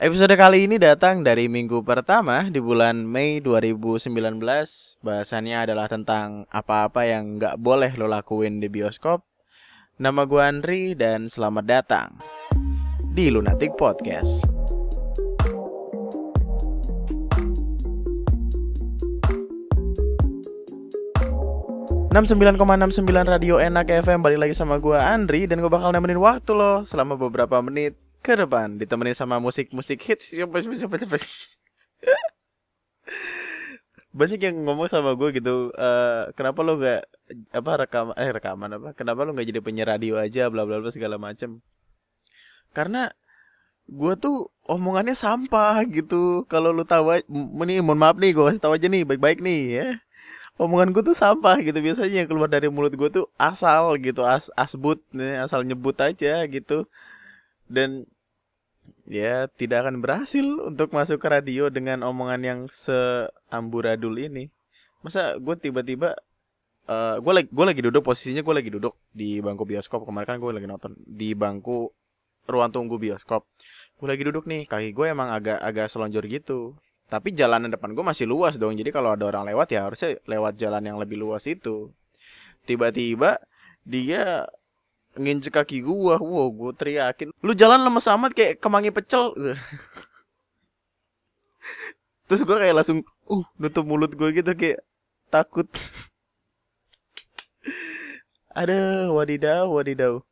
Episode 0.00 0.32
kali 0.32 0.64
ini 0.64 0.80
datang 0.80 1.20
dari 1.20 1.44
minggu 1.44 1.84
pertama 1.84 2.48
di 2.48 2.56
bulan 2.56 3.04
Mei 3.04 3.36
2019 3.44 4.08
Bahasannya 5.04 5.68
adalah 5.68 5.92
tentang 5.92 6.48
apa-apa 6.48 7.04
yang 7.04 7.36
nggak 7.36 7.60
boleh 7.60 7.92
lo 8.00 8.08
lakuin 8.08 8.64
di 8.64 8.72
bioskop. 8.72 9.20
Nama 10.00 10.24
gue 10.24 10.40
Andri 10.40 10.96
dan 10.96 11.28
selamat 11.28 11.64
datang 11.68 12.16
di 13.12 13.28
Lunatic 13.28 13.76
Podcast. 13.76 14.40
69,69 22.08 23.04
Radio 23.28 23.60
Enak 23.60 23.92
FM 24.00 24.24
Balik 24.24 24.48
lagi 24.48 24.54
sama 24.56 24.82
gue 24.82 24.98
Andri 24.98 25.46
Dan 25.46 25.62
gue 25.62 25.70
bakal 25.70 25.94
nemenin 25.94 26.18
waktu 26.18 26.58
lo 26.58 26.82
Selama 26.82 27.14
beberapa 27.14 27.62
menit 27.62 28.09
ke 28.20 28.36
depan 28.36 28.76
Ditemenin 28.76 29.16
sama 29.16 29.40
musik-musik 29.40 30.00
hits. 30.04 30.36
Banyak 34.10 34.40
yang 34.42 34.56
ngomong 34.66 34.90
sama 34.90 35.14
gue 35.14 35.38
gitu 35.38 35.70
uh, 35.78 36.34
Kenapa 36.34 36.66
lo 36.66 36.82
gak 36.82 37.06
apa 37.54 37.70
rekam 37.86 38.10
eh 38.18 38.30
rekaman 38.34 38.70
apa? 38.74 38.88
Kenapa 38.98 39.22
lo 39.22 39.30
gak 39.32 39.46
jadi 39.46 39.62
penyiar 39.62 39.94
radio 39.94 40.18
aja 40.18 40.50
bla 40.50 40.66
bla 40.66 40.82
bla 40.82 40.90
segala 40.90 41.14
macem? 41.14 41.62
Karena 42.74 43.14
gue 43.90 44.14
tuh 44.18 44.50
omongannya 44.66 45.14
sampah 45.14 45.82
gitu. 45.86 46.46
Kalau 46.50 46.74
lu 46.74 46.82
tahu 46.86 47.22
ini 47.66 47.82
mohon 47.82 47.98
maaf 47.98 48.18
nih 48.18 48.34
gue 48.34 48.44
kasih 48.50 48.62
tahu 48.62 48.74
aja 48.78 48.86
nih 48.90 49.02
baik-baik 49.06 49.38
nih 49.42 49.60
ya. 49.78 49.88
Omongan 50.60 50.92
gue 50.92 51.02
tuh 51.06 51.16
sampah 51.16 51.56
gitu 51.64 51.78
biasanya 51.80 52.26
yang 52.26 52.28
keluar 52.28 52.50
dari 52.50 52.68
mulut 52.68 52.92
gue 52.92 53.08
tuh 53.08 53.26
asal 53.40 53.96
gitu 53.96 54.26
as 54.26 54.52
asbut 54.58 55.00
nih 55.14 55.40
asal 55.40 55.64
nyebut 55.64 55.96
aja 55.96 56.44
gitu 56.50 56.84
dan 57.70 58.04
ya 59.06 59.46
tidak 59.54 59.86
akan 59.86 60.02
berhasil 60.02 60.42
untuk 60.42 60.90
masuk 60.90 61.22
ke 61.22 61.28
radio 61.30 61.70
dengan 61.70 62.02
omongan 62.02 62.40
yang 62.42 62.60
seamburadul 62.66 64.18
ini 64.18 64.50
masa 65.00 65.38
gue 65.38 65.54
tiba-tiba 65.56 66.18
uh, 66.90 67.16
gue 67.22 67.32
lagi 67.32 67.48
gue 67.48 67.64
lagi 67.64 67.80
duduk 67.86 68.02
posisinya 68.02 68.42
gue 68.42 68.54
lagi 68.54 68.70
duduk 68.74 68.98
di 69.14 69.38
bangku 69.38 69.62
bioskop 69.62 70.02
kemarin 70.02 70.36
kan 70.36 70.38
gue 70.42 70.50
lagi 70.50 70.66
nonton 70.66 70.92
di 70.98 71.32
bangku 71.38 71.88
ruang 72.50 72.74
tunggu 72.74 72.98
bioskop 72.98 73.46
gue 73.96 74.08
lagi 74.10 74.26
duduk 74.26 74.44
nih 74.50 74.66
kaki 74.66 74.90
gue 74.90 75.06
emang 75.08 75.30
agak 75.30 75.62
agak 75.62 75.86
selonjor 75.86 76.26
gitu 76.26 76.74
tapi 77.10 77.34
jalanan 77.34 77.74
depan 77.74 77.90
gue 77.90 78.06
masih 78.06 78.30
luas 78.30 78.54
dong. 78.54 78.78
Jadi 78.78 78.94
kalau 78.94 79.18
ada 79.18 79.26
orang 79.26 79.50
lewat 79.50 79.74
ya 79.74 79.90
harusnya 79.90 80.14
lewat 80.30 80.54
jalan 80.54 80.86
yang 80.86 80.96
lebih 80.96 81.18
luas 81.18 81.42
itu. 81.50 81.90
Tiba-tiba 82.62 83.42
dia 83.82 84.46
nginjek 85.18 85.54
kaki 85.54 85.82
gue, 85.82 86.14
wow, 86.18 86.46
gue 86.50 86.72
teriakin, 86.78 87.34
lu 87.42 87.52
jalan 87.56 87.82
lemes 87.82 88.06
amat 88.06 88.30
kayak 88.30 88.62
kemangi 88.62 88.94
pecel. 88.94 89.34
Terus 92.30 92.46
gue 92.46 92.56
kayak 92.56 92.76
langsung, 92.78 93.02
uh, 93.26 93.42
nutup 93.58 93.82
mulut 93.82 94.14
gue 94.14 94.30
gitu 94.30 94.54
kayak 94.54 94.86
takut. 95.34 95.66
Ada 98.60 99.10
wadidaw, 99.10 99.66
wadidaw. 99.66 100.22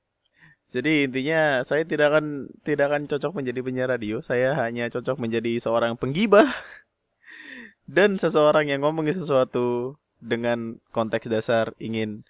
Jadi 0.69 1.09
intinya 1.09 1.65
saya 1.65 1.83
tidak 1.89 2.13
akan 2.13 2.53
tidak 2.61 2.93
akan 2.93 3.09
cocok 3.09 3.33
menjadi 3.33 3.61
penyiar 3.65 3.89
radio. 3.89 4.21
Saya 4.21 4.53
hanya 4.61 4.93
cocok 4.93 5.17
menjadi 5.17 5.57
seorang 5.57 5.97
penggibah 5.97 6.45
dan 7.97 8.21
seseorang 8.21 8.69
yang 8.69 8.85
ngomongin 8.85 9.17
sesuatu 9.17 9.97
dengan 10.21 10.77
konteks 10.93 11.25
dasar 11.33 11.73
ingin 11.81 12.29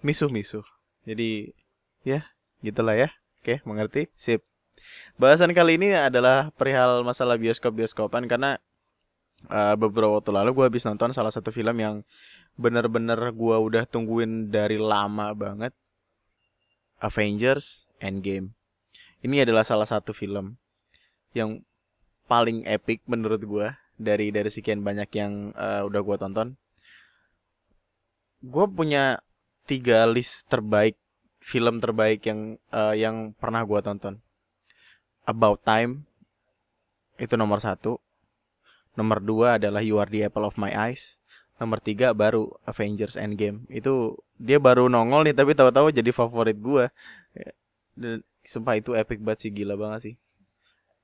misuh-misuh. 0.00 0.64
Jadi 1.04 1.52
ya 2.02 2.26
gitulah 2.62 2.94
ya. 2.98 3.08
Oke, 3.38 3.62
mengerti? 3.62 4.10
Sip. 4.18 4.42
Bahasan 5.18 5.54
kali 5.54 5.78
ini 5.78 5.94
adalah 5.94 6.50
perihal 6.54 7.02
masalah 7.02 7.38
bioskop-bioskopan 7.38 8.30
karena 8.30 8.58
uh, 9.50 9.74
beberapa 9.74 10.18
waktu 10.18 10.30
lalu 10.34 10.50
gue 10.54 10.64
habis 10.70 10.86
nonton 10.86 11.10
salah 11.14 11.30
satu 11.30 11.50
film 11.54 11.78
yang 11.78 12.02
bener-bener 12.58 13.18
gue 13.30 13.56
udah 13.58 13.86
tungguin 13.86 14.50
dari 14.50 14.78
lama 14.78 15.30
banget 15.34 15.74
Avengers 16.98 17.86
Endgame. 18.02 18.54
Ini 19.22 19.46
adalah 19.46 19.66
salah 19.66 19.86
satu 19.86 20.14
film 20.14 20.58
yang 21.34 21.62
paling 22.30 22.66
epic 22.66 23.02
menurut 23.06 23.42
gue 23.42 23.66
dari 23.98 24.30
dari 24.30 24.50
sekian 24.50 24.82
banyak 24.82 25.10
yang 25.14 25.50
uh, 25.54 25.86
udah 25.86 26.00
gue 26.02 26.16
tonton. 26.18 26.48
Gue 28.42 28.66
punya 28.70 29.18
tiga 29.66 30.06
list 30.06 30.46
terbaik 30.46 30.94
film 31.38 31.80
terbaik 31.80 32.26
yang 32.26 32.58
uh, 32.74 32.94
yang 32.94 33.32
pernah 33.38 33.64
gue 33.64 33.80
tonton. 33.80 34.20
About 35.24 35.62
Time 35.62 36.08
itu 37.18 37.34
nomor 37.34 37.58
satu. 37.62 37.98
Nomor 38.98 39.22
dua 39.22 39.62
adalah 39.62 39.82
You 39.82 40.02
Are 40.02 40.10
the 40.10 40.26
Apple 40.26 40.46
of 40.46 40.58
My 40.58 40.74
Eyes. 40.74 41.22
Nomor 41.58 41.82
tiga 41.82 42.14
baru 42.14 42.50
Avengers 42.66 43.18
Endgame. 43.18 43.66
Itu 43.70 44.22
dia 44.38 44.62
baru 44.62 44.86
nongol 44.86 45.26
nih 45.26 45.34
tapi 45.34 45.54
tahu-tahu 45.58 45.90
jadi 45.90 46.14
favorit 46.14 46.54
gue 46.54 46.86
dan 47.98 48.22
sumpah 48.46 48.78
itu 48.78 48.94
epic 48.94 49.18
banget 49.18 49.50
sih 49.50 49.50
gila 49.50 49.74
banget 49.74 50.00
sih. 50.00 50.14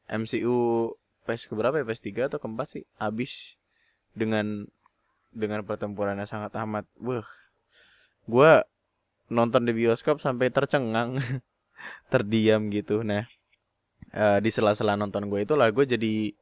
MCU 0.06 0.88
PS 1.26 1.50
keberapa 1.50 1.82
ya? 1.82 1.84
PS 1.84 2.00
3 2.06 2.30
atau 2.30 2.38
keempat 2.38 2.78
sih? 2.78 2.84
Abis 3.02 3.58
dengan 4.14 4.70
dengan 5.34 5.66
pertempurannya 5.66 6.24
sangat 6.24 6.54
amat. 6.62 6.86
Wah 7.02 7.26
gue 8.24 8.52
nonton 9.32 9.64
di 9.64 9.72
bioskop 9.72 10.20
sampai 10.20 10.52
tercengang 10.52 11.20
terdiam 12.12 12.68
gitu. 12.68 13.00
Nah 13.04 13.24
uh, 14.14 14.38
di 14.40 14.50
sela-sela 14.52 14.94
nonton 14.94 15.28
gue 15.28 15.44
itu 15.44 15.54
lah 15.56 15.68
gue 15.72 15.84
jadi 15.84 16.32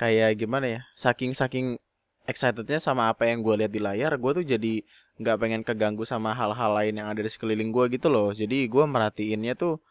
kayak 0.00 0.40
gimana 0.40 0.66
ya 0.66 0.80
saking 0.96 1.36
saking 1.36 1.76
excitednya 2.24 2.78
sama 2.80 3.10
apa 3.10 3.28
yang 3.28 3.42
gue 3.42 3.64
lihat 3.64 3.72
di 3.74 3.80
layar 3.82 4.14
gue 4.16 4.32
tuh 4.42 4.44
jadi 4.46 4.84
nggak 5.20 5.36
pengen 5.36 5.62
keganggu 5.66 6.06
sama 6.08 6.32
hal-hal 6.32 6.72
lain 6.72 6.96
yang 6.96 7.08
ada 7.12 7.20
di 7.20 7.28
sekeliling 7.28 7.74
gue 7.74 7.84
gitu 7.92 8.08
loh. 8.08 8.32
Jadi 8.32 8.64
gue 8.70 8.84
merhatiinnya 8.88 9.52
tuh 9.52 9.82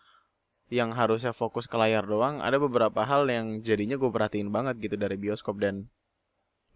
yang 0.74 0.94
harusnya 0.94 1.34
fokus 1.34 1.66
ke 1.66 1.78
layar 1.78 2.06
doang 2.06 2.42
ada 2.42 2.58
beberapa 2.62 3.02
hal 3.06 3.26
yang 3.30 3.62
jadinya 3.62 3.98
gue 3.98 4.10
perhatiin 4.10 4.50
banget 4.50 4.82
gitu 4.82 4.96
dari 4.98 5.18
bioskop. 5.22 5.62
Dan 5.62 5.94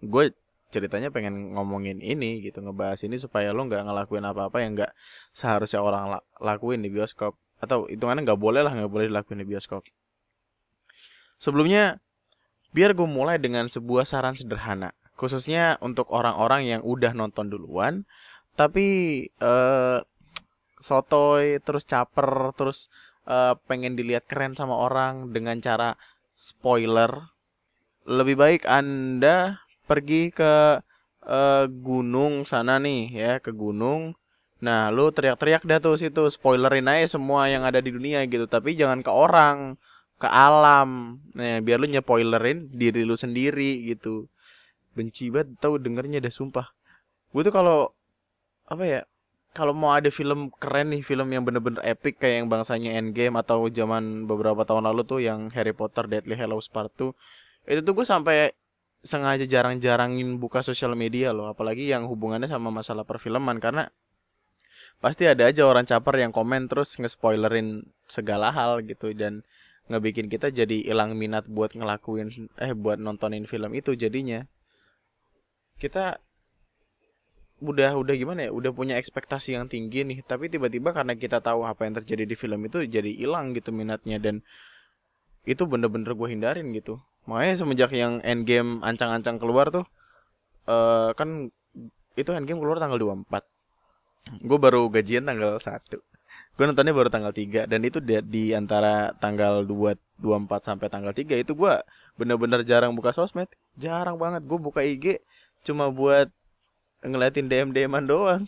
gue 0.06 0.36
ceritanya 0.74 1.14
pengen 1.14 1.54
ngomongin 1.54 2.02
ini 2.02 2.42
gitu 2.42 2.66
ngebahas 2.66 3.06
ini 3.06 3.22
supaya 3.22 3.54
lo 3.54 3.62
nggak 3.70 3.86
ngelakuin 3.86 4.26
apa-apa 4.26 4.58
yang 4.66 4.74
nggak 4.74 4.92
seharusnya 5.30 5.86
orang 5.86 6.18
lakuin 6.42 6.82
di 6.82 6.90
bioskop. 6.90 7.38
Atau 7.62 7.86
hitungannya 7.86 8.26
nggak 8.26 8.42
boleh 8.42 8.66
lah 8.66 8.74
nggak 8.74 8.90
boleh 8.90 9.06
dilakuin 9.14 9.46
di 9.46 9.48
bioskop. 9.48 9.86
Sebelumnya 11.38 12.02
biar 12.74 12.98
gue 12.98 13.06
mulai 13.06 13.38
dengan 13.38 13.70
sebuah 13.70 14.10
saran 14.10 14.34
sederhana 14.34 14.98
khususnya 15.14 15.78
untuk 15.80 16.10
orang-orang 16.10 16.66
yang 16.66 16.82
udah 16.82 17.14
nonton 17.14 17.54
duluan 17.54 18.10
tapi 18.58 19.30
uh, 19.40 20.02
sotoy 20.82 21.62
terus 21.62 21.86
caper 21.86 22.52
terus 22.58 22.90
uh, 23.30 23.54
pengen 23.70 23.94
dilihat 23.94 24.26
keren 24.26 24.58
sama 24.58 24.74
orang 24.74 25.30
dengan 25.30 25.62
cara 25.62 25.96
spoiler 26.34 27.30
lebih 28.04 28.36
baik 28.36 28.62
anda 28.66 29.63
pergi 29.94 30.34
ke 30.34 30.82
uh, 31.30 31.66
gunung 31.70 32.50
sana 32.50 32.82
nih 32.82 33.14
ya 33.14 33.32
ke 33.38 33.54
gunung. 33.54 34.18
Nah 34.64 34.90
lu 34.90 35.14
teriak-teriak 35.14 35.62
dah 35.70 35.78
tuh 35.78 36.02
situ 36.02 36.26
spoilerin 36.34 36.90
aja 36.90 37.20
semua 37.20 37.46
yang 37.54 37.62
ada 37.62 37.78
di 37.78 37.94
dunia 37.94 38.26
gitu. 38.26 38.50
Tapi 38.50 38.74
jangan 38.74 39.06
ke 39.06 39.12
orang 39.14 39.78
ke 40.18 40.26
alam. 40.26 41.22
Nah 41.38 41.62
biar 41.62 41.78
lu 41.78 41.88
nyepoilerin 41.94 42.74
diri 42.74 43.06
lu 43.06 43.14
sendiri 43.14 43.86
gitu. 43.86 44.26
Benci 44.98 45.30
banget 45.30 45.62
tahu 45.62 45.78
dengernya 45.78 46.18
ada 46.18 46.32
sumpah. 46.34 46.74
Gue 47.30 47.46
tuh 47.46 47.54
kalau 47.54 47.94
apa 48.66 48.84
ya 48.90 49.02
kalau 49.54 49.72
mau 49.78 49.94
ada 49.94 50.10
film 50.10 50.50
keren 50.58 50.90
nih 50.90 51.06
film 51.06 51.30
yang 51.30 51.46
bener-bener 51.46 51.78
epic 51.86 52.18
kayak 52.18 52.42
yang 52.42 52.48
bangsanya 52.50 52.98
Endgame 52.98 53.38
atau 53.38 53.70
zaman 53.70 54.26
beberapa 54.26 54.66
tahun 54.66 54.90
lalu 54.90 55.02
tuh 55.06 55.22
yang 55.22 55.54
Harry 55.54 55.78
Potter 55.78 56.10
Deadly 56.10 56.34
Hallows 56.34 56.74
Part 56.74 56.90
2 56.98 57.14
itu 57.70 57.80
tuh 57.86 57.94
gue 57.94 58.06
sampai 58.06 58.58
sengaja 59.04 59.44
jarang-jarangin 59.44 60.40
buka 60.40 60.64
sosial 60.64 60.96
media 60.96 61.36
loh 61.36 61.52
apalagi 61.52 61.92
yang 61.92 62.08
hubungannya 62.08 62.48
sama 62.48 62.72
masalah 62.72 63.04
perfilman 63.04 63.60
karena 63.60 63.92
pasti 65.04 65.28
ada 65.28 65.52
aja 65.52 65.68
orang 65.68 65.84
caper 65.84 66.24
yang 66.24 66.32
komen 66.32 66.72
terus 66.72 66.96
nge-spoilerin 66.96 67.84
segala 68.08 68.56
hal 68.56 68.80
gitu 68.88 69.12
dan 69.12 69.44
ngebikin 69.92 70.32
kita 70.32 70.48
jadi 70.48 70.88
hilang 70.88 71.20
minat 71.20 71.44
buat 71.52 71.76
ngelakuin 71.76 72.32
eh 72.56 72.72
buat 72.72 73.04
nontonin 73.04 73.44
film 73.44 73.76
itu 73.76 74.00
jadinya. 74.00 74.48
Kita 75.76 76.24
udah 77.64 77.96
udah 77.96 78.16
gimana 78.16 78.48
ya 78.48 78.52
udah 78.52 78.72
punya 78.76 78.96
ekspektasi 79.00 79.56
yang 79.56 79.72
tinggi 79.72 80.04
nih 80.04 80.20
tapi 80.28 80.52
tiba-tiba 80.52 80.92
karena 80.92 81.16
kita 81.16 81.40
tahu 81.40 81.64
apa 81.64 81.88
yang 81.88 81.96
terjadi 81.96 82.28
di 82.28 82.36
film 82.36 82.60
itu 82.68 82.84
jadi 82.84 83.08
hilang 83.08 83.56
gitu 83.56 83.72
minatnya 83.72 84.20
dan 84.20 84.44
itu 85.48 85.64
bener-bener 85.64 86.12
gue 86.12 86.28
hindarin 86.28 86.68
gitu 86.76 87.00
makanya 87.30 87.64
semenjak 87.64 87.92
yang 87.96 88.20
endgame 88.22 88.84
ancang-ancang 88.84 89.40
keluar 89.40 89.72
tuh 89.72 89.86
uh, 90.68 91.16
kan 91.16 91.50
itu 92.20 92.30
endgame 92.36 92.60
keluar 92.60 92.78
tanggal 92.78 93.00
24 93.00 94.44
gue 94.44 94.58
baru 94.60 94.88
gajian 94.92 95.28
tanggal 95.28 95.60
1 95.60 95.70
gue 96.54 96.64
nontonnya 96.66 96.94
baru 96.94 97.10
tanggal 97.10 97.34
3 97.34 97.66
dan 97.66 97.80
itu 97.82 97.98
di, 97.98 98.20
di 98.26 98.44
antara 98.54 99.14
tanggal 99.18 99.66
2 99.66 99.98
24 100.24 100.64
sampai 100.64 100.88
tanggal 100.88 101.12
3 101.12 101.44
itu 101.44 101.52
gue 101.52 101.74
bener-bener 102.16 102.64
jarang 102.64 102.96
buka 102.96 103.12
sosmed. 103.12 103.50
Jarang 103.76 104.16
banget. 104.16 104.48
Gue 104.48 104.56
buka 104.56 104.80
IG 104.80 105.20
cuma 105.68 105.92
buat 105.92 106.32
ngeliatin 107.04 107.52
DM 107.52 107.70
DMan 107.76 108.08
doang 108.08 108.44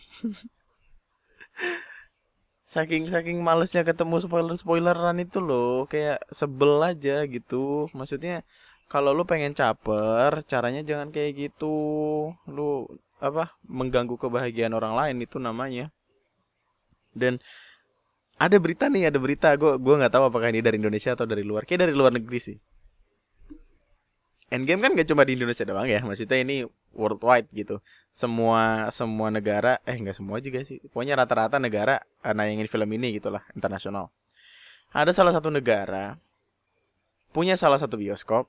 saking 2.66 3.06
saking 3.06 3.38
malesnya 3.46 3.86
ketemu 3.86 4.18
spoiler 4.18 4.56
spoileran 4.58 5.22
itu 5.22 5.38
loh 5.38 5.86
kayak 5.86 6.18
sebel 6.34 6.82
aja 6.82 7.22
gitu. 7.30 7.86
Maksudnya 7.94 8.42
kalau 8.90 9.14
lu 9.14 9.22
pengen 9.22 9.54
caper 9.54 10.42
caranya 10.50 10.82
jangan 10.82 11.14
kayak 11.14 11.38
gitu. 11.38 11.78
Lu 12.50 12.90
apa 13.22 13.54
mengganggu 13.70 14.18
kebahagiaan 14.18 14.74
orang 14.74 14.98
lain 14.98 15.22
itu 15.22 15.38
namanya. 15.38 15.94
Dan 17.14 17.38
ada 18.36 18.58
berita 18.58 18.90
nih 18.90 19.14
ada 19.14 19.18
berita. 19.22 19.54
Gue 19.54 19.78
gue 19.78 19.94
nggak 19.94 20.12
tahu 20.12 20.26
apakah 20.26 20.50
ini 20.50 20.58
dari 20.60 20.82
Indonesia 20.82 21.14
atau 21.14 21.24
dari 21.24 21.46
luar. 21.46 21.64
Kayak 21.64 21.88
dari 21.88 21.94
luar 21.94 22.10
negeri 22.10 22.40
sih. 22.42 22.58
Endgame 24.46 24.78
kan 24.78 24.94
gak 24.94 25.10
cuma 25.10 25.26
di 25.26 25.34
Indonesia 25.34 25.66
doang 25.66 25.90
ya. 25.90 26.06
Maksudnya 26.06 26.38
ini 26.38 26.62
worldwide 26.96 27.46
gitu. 27.52 27.78
Semua 28.08 28.88
semua 28.88 29.28
negara 29.28 29.78
eh 29.84 29.94
nggak 29.94 30.16
semua 30.16 30.40
juga 30.40 30.64
sih. 30.64 30.80
Pokoknya 30.88 31.14
rata-rata 31.20 31.60
negara 31.60 32.00
uh, 32.24 32.32
nayangin 32.32 32.66
film 32.66 32.88
ini 32.96 33.20
gitulah 33.20 33.44
internasional. 33.52 34.08
Ada 34.90 35.12
salah 35.12 35.36
satu 35.36 35.52
negara 35.52 36.16
punya 37.30 37.54
salah 37.60 37.76
satu 37.76 38.00
bioskop 38.00 38.48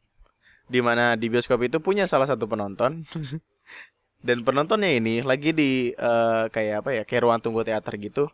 di 0.71 0.79
mana 0.79 1.19
di 1.19 1.27
bioskop 1.27 1.59
itu 1.67 1.83
punya 1.83 2.07
salah 2.07 2.25
satu 2.25 2.47
penonton. 2.47 3.03
Dan 4.27 4.41
penontonnya 4.41 4.97
ini 4.97 5.21
lagi 5.21 5.53
di 5.53 5.93
uh, 5.93 6.49
kayak 6.49 6.81
apa 6.81 6.89
ya 6.89 7.03
kayak 7.05 7.21
ruang 7.27 7.39
tunggu 7.43 7.61
teater 7.67 7.93
gitu. 7.99 8.31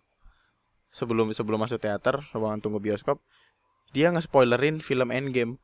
Sebelum 0.93 1.33
sebelum 1.33 1.65
masuk 1.65 1.81
teater 1.81 2.21
ruangan 2.37 2.61
tunggu 2.61 2.77
bioskop 2.77 3.17
dia 3.93 4.09
nge-spoilerin 4.09 4.81
film 4.81 5.13
Endgame 5.13 5.61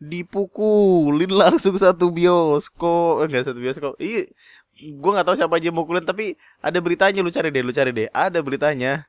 dipukulin 0.00 1.30
langsung 1.30 1.76
satu 1.76 2.08
bioskop. 2.08 3.28
Enggak 3.28 3.44
eh, 3.44 3.46
satu 3.52 3.60
bioskop. 3.60 3.92
Iya 4.00 4.32
gue 4.80 5.10
nggak 5.12 5.28
tahu 5.28 5.36
siapa 5.36 5.60
aja 5.60 5.68
mukulin 5.68 6.02
tapi 6.02 6.40
ada 6.64 6.80
beritanya. 6.80 7.20
Lu 7.20 7.28
cari 7.28 7.52
deh 7.52 7.62
lu 7.62 7.70
cari 7.70 7.92
deh. 7.92 8.08
Ada 8.10 8.40
beritanya. 8.40 9.06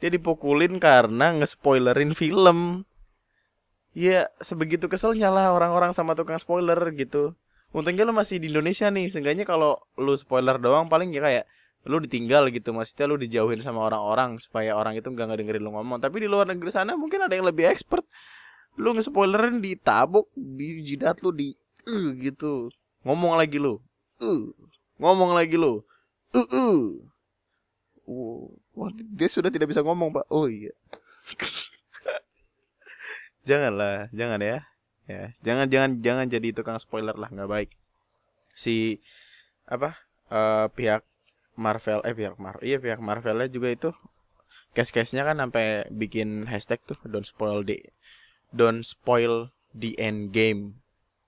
Dia 0.00 0.10
dipukulin 0.10 0.82
karena 0.82 1.36
nge-spoilerin 1.38 2.16
film. 2.16 2.88
Ya 3.92 4.32
sebegitu 4.40 4.88
keselnya 4.88 5.28
lah 5.28 5.52
orang-orang 5.52 5.92
sama 5.92 6.16
tukang 6.16 6.40
spoiler 6.40 6.80
gitu. 6.96 7.36
Untungnya 7.76 8.08
lu 8.08 8.16
masih 8.16 8.40
di 8.40 8.48
Indonesia 8.48 8.88
nih. 8.88 9.12
Seenggaknya 9.12 9.44
kalau 9.44 9.78
lu 10.00 10.16
spoiler 10.16 10.56
doang 10.56 10.88
paling 10.88 11.12
ya 11.12 11.20
kayak 11.20 11.44
lu 11.84 12.00
ditinggal 12.00 12.48
gitu. 12.50 12.72
Maksudnya 12.72 13.04
lu 13.04 13.20
dijauhin 13.20 13.60
sama 13.60 13.84
orang-orang 13.84 14.40
supaya 14.40 14.74
orang 14.74 14.96
itu 14.96 15.12
nggak 15.12 15.38
dengerin 15.38 15.62
lu 15.62 15.70
ngomong. 15.76 16.00
Tapi 16.00 16.24
di 16.24 16.28
luar 16.28 16.48
negeri 16.48 16.72
sana 16.72 16.96
mungkin 16.96 17.20
ada 17.20 17.36
yang 17.36 17.44
lebih 17.44 17.68
expert 17.68 18.02
lu 18.80 18.96
nge-spoilerin 18.96 19.60
ditabuk 19.60 20.32
di 20.32 20.80
jidat 20.84 21.20
lu 21.20 21.32
di 21.32 21.52
uh, 21.88 22.08
gitu. 22.16 22.72
Ngomong 23.04 23.36
lagi 23.36 23.58
lu. 23.58 23.82
Uh, 24.22 24.54
ngomong 24.96 25.34
lagi 25.34 25.58
lu. 25.58 25.82
Uh, 26.32 26.48
uh. 26.48 26.78
Oh, 28.02 28.50
wah, 28.74 28.90
dia 28.94 29.28
sudah 29.30 29.52
tidak 29.52 29.70
bisa 29.70 29.84
ngomong 29.84 30.10
pak. 30.10 30.26
Oh 30.32 30.48
iya. 30.48 30.72
Janganlah 33.48 34.06
jangan 34.14 34.38
ya. 34.38 34.58
Ya 35.10 35.34
jangan 35.42 35.66
jangan 35.66 35.90
jangan 35.98 36.26
jadi 36.30 36.48
tukang 36.54 36.78
spoiler 36.78 37.14
lah. 37.18 37.30
Nggak 37.30 37.50
baik. 37.50 37.70
Si 38.54 39.02
apa 39.66 39.98
uh, 40.30 40.70
pihak 40.70 41.02
Marvel 41.58 42.00
eh 42.06 42.14
pihak 42.14 42.38
Marvel 42.38 42.64
iya 42.64 42.78
pihak 42.80 43.00
Marvelnya 43.02 43.50
juga 43.50 43.68
itu 43.70 43.90
case-case-nya 44.72 45.28
kan 45.28 45.36
sampai 45.36 45.84
bikin 45.92 46.48
hashtag 46.48 46.80
tuh 46.88 46.96
don't 47.04 47.28
spoil 47.28 47.60
the 47.60 47.76
don't 48.52 48.84
spoil 48.84 49.50
the 49.72 49.96
end 49.96 50.30
game. 50.30 50.84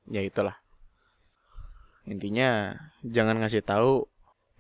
Ya 0.08 0.20
itulah. 0.20 0.60
Intinya 2.04 2.76
jangan 3.00 3.40
ngasih 3.40 3.64
tahu 3.64 4.04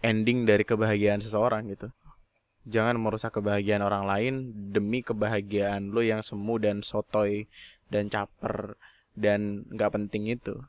ending 0.00 0.48
dari 0.48 0.64
kebahagiaan 0.64 1.20
seseorang 1.20 1.68
gitu. 1.68 1.92
Jangan 2.64 2.96
merusak 2.96 3.36
kebahagiaan 3.36 3.84
orang 3.84 4.08
lain 4.08 4.34
demi 4.72 5.04
kebahagiaan 5.04 5.92
lo 5.92 6.00
yang 6.00 6.24
semu 6.24 6.56
dan 6.56 6.80
sotoy 6.80 7.44
dan 7.92 8.08
caper 8.08 8.80
dan 9.12 9.68
nggak 9.68 9.92
penting 9.92 10.32
itu. 10.32 10.64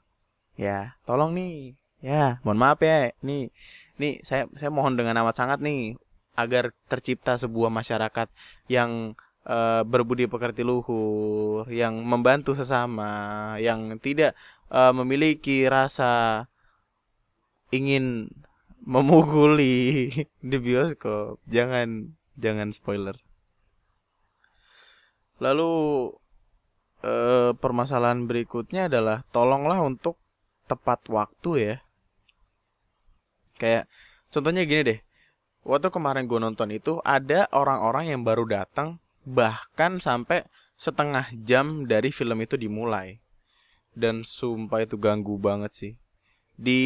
Ya 0.60 1.00
tolong 1.08 1.32
nih. 1.32 1.80
Ya 2.04 2.44
mohon 2.44 2.60
maaf 2.60 2.84
ya. 2.84 3.16
Nih 3.24 3.56
nih 3.96 4.20
saya 4.28 4.52
saya 4.60 4.68
mohon 4.68 5.00
dengan 5.00 5.16
amat 5.24 5.40
sangat 5.40 5.60
nih 5.64 5.96
agar 6.36 6.76
tercipta 6.92 7.40
sebuah 7.40 7.72
masyarakat 7.72 8.28
yang 8.68 9.16
uh, 9.46 9.82
berbudi 9.86 10.28
pekerti 10.28 10.66
luhur, 10.66 11.70
yang 11.72 12.02
membantu 12.04 12.52
sesama, 12.58 13.56
yang 13.62 13.96
tidak 14.02 14.36
uh, 14.74 14.92
memiliki 14.92 15.66
rasa 15.70 16.46
ingin 17.72 18.30
memukuli 18.84 20.10
di 20.50 20.58
bioskop. 20.60 21.40
Jangan 21.48 22.14
jangan 22.36 22.74
spoiler. 22.76 23.16
Lalu 25.40 25.74
uh, 27.04 27.52
permasalahan 27.56 28.28
berikutnya 28.28 28.92
adalah 28.92 29.24
tolonglah 29.32 29.84
untuk 29.84 30.20
tepat 30.66 31.06
waktu 31.14 31.52
ya 31.62 31.76
Kayak 33.56 33.88
contohnya 34.30 34.68
gini 34.68 34.82
deh. 34.84 35.00
Waktu 35.66 35.90
kemarin 35.90 36.30
gue 36.30 36.38
nonton 36.38 36.70
itu 36.70 37.02
ada 37.02 37.50
orang-orang 37.50 38.14
yang 38.14 38.22
baru 38.22 38.46
datang 38.46 39.02
bahkan 39.26 39.98
sampai 39.98 40.46
setengah 40.78 41.28
jam 41.44 41.90
dari 41.90 42.14
film 42.14 42.38
itu 42.40 42.56
dimulai. 42.56 43.20
Dan 43.96 44.22
sumpah 44.28 44.84
itu 44.84 44.96
ganggu 45.00 45.36
banget 45.40 45.72
sih. 45.74 45.94
Di 46.56 46.80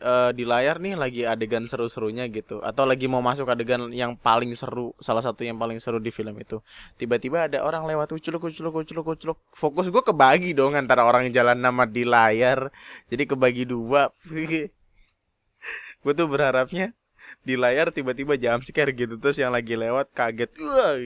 uh, 0.00 0.32
di 0.32 0.48
layar 0.48 0.80
nih 0.80 0.96
lagi 0.96 1.28
adegan 1.28 1.68
seru-serunya 1.68 2.24
gitu 2.32 2.64
atau 2.64 2.88
lagi 2.88 3.04
mau 3.04 3.20
masuk 3.20 3.52
adegan 3.52 3.92
yang 3.92 4.16
paling 4.16 4.48
seru, 4.56 4.96
salah 4.96 5.20
satu 5.20 5.44
yang 5.44 5.60
paling 5.60 5.76
seru 5.76 6.00
di 6.00 6.08
film 6.08 6.32
itu. 6.40 6.64
Tiba-tiba 6.96 7.44
ada 7.52 7.60
orang 7.60 7.84
lewat 7.84 8.16
uculuk 8.16 8.48
uculuk 8.48 8.80
uculuk 8.80 9.06
uculuk. 9.12 9.38
Fokus 9.52 9.92
gue 9.92 10.00
kebagi 10.00 10.56
dong 10.56 10.72
antara 10.72 11.04
orang 11.04 11.28
jalan 11.28 11.60
nama 11.60 11.84
di 11.84 12.08
layar. 12.08 12.72
Jadi 13.12 13.28
kebagi 13.28 13.68
dua. 13.68 14.08
gue 16.00 16.12
tuh 16.16 16.28
berharapnya 16.32 16.96
di 17.44 17.60
layar 17.60 17.92
tiba-tiba 17.92 18.36
jam 18.40 18.60
scare 18.60 18.92
gitu 18.96 19.16
terus 19.20 19.36
yang 19.36 19.52
lagi 19.52 19.76
lewat 19.76 20.12
kaget 20.12 20.52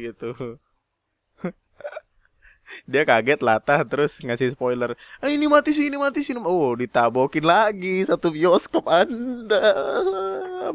gitu 0.02 0.58
dia 2.84 3.04
kaget 3.04 3.40
latah 3.40 3.84
terus 3.84 4.20
ngasih 4.20 4.52
spoiler 4.52 4.96
ah, 5.20 5.30
ini 5.30 5.46
mati 5.48 5.72
sih 5.72 5.88
ini 5.88 5.96
mati 6.00 6.24
sih 6.24 6.34
oh 6.38 6.74
ditabokin 6.76 7.44
lagi 7.44 8.04
satu 8.04 8.30
bioskop 8.34 8.88
anda 8.88 9.62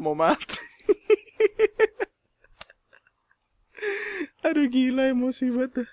mau 0.02 0.14
mati 0.18 0.60
aduh 4.46 4.68
gila 4.68 5.10
emosi 5.12 5.52
banget 5.52 5.88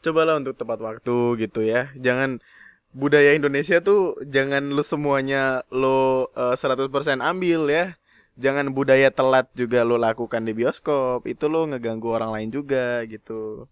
cobalah 0.00 0.38
untuk 0.38 0.54
tepat 0.54 0.78
waktu 0.78 1.16
gitu 1.42 1.60
ya 1.66 1.90
jangan 1.96 2.38
budaya 2.96 3.36
Indonesia 3.36 3.84
tuh 3.84 4.16
jangan 4.24 4.72
lu 4.72 4.80
semuanya 4.80 5.60
lo 5.68 6.32
uh, 6.32 6.56
100% 6.56 7.20
ambil 7.20 7.68
ya. 7.68 8.00
Jangan 8.36 8.72
budaya 8.72 9.08
telat 9.08 9.48
juga 9.56 9.84
lo 9.84 10.00
lakukan 10.00 10.44
di 10.44 10.52
bioskop. 10.56 11.24
Itu 11.28 11.48
lo 11.52 11.68
ngeganggu 11.68 12.08
orang 12.08 12.32
lain 12.36 12.50
juga 12.52 13.04
gitu. 13.04 13.68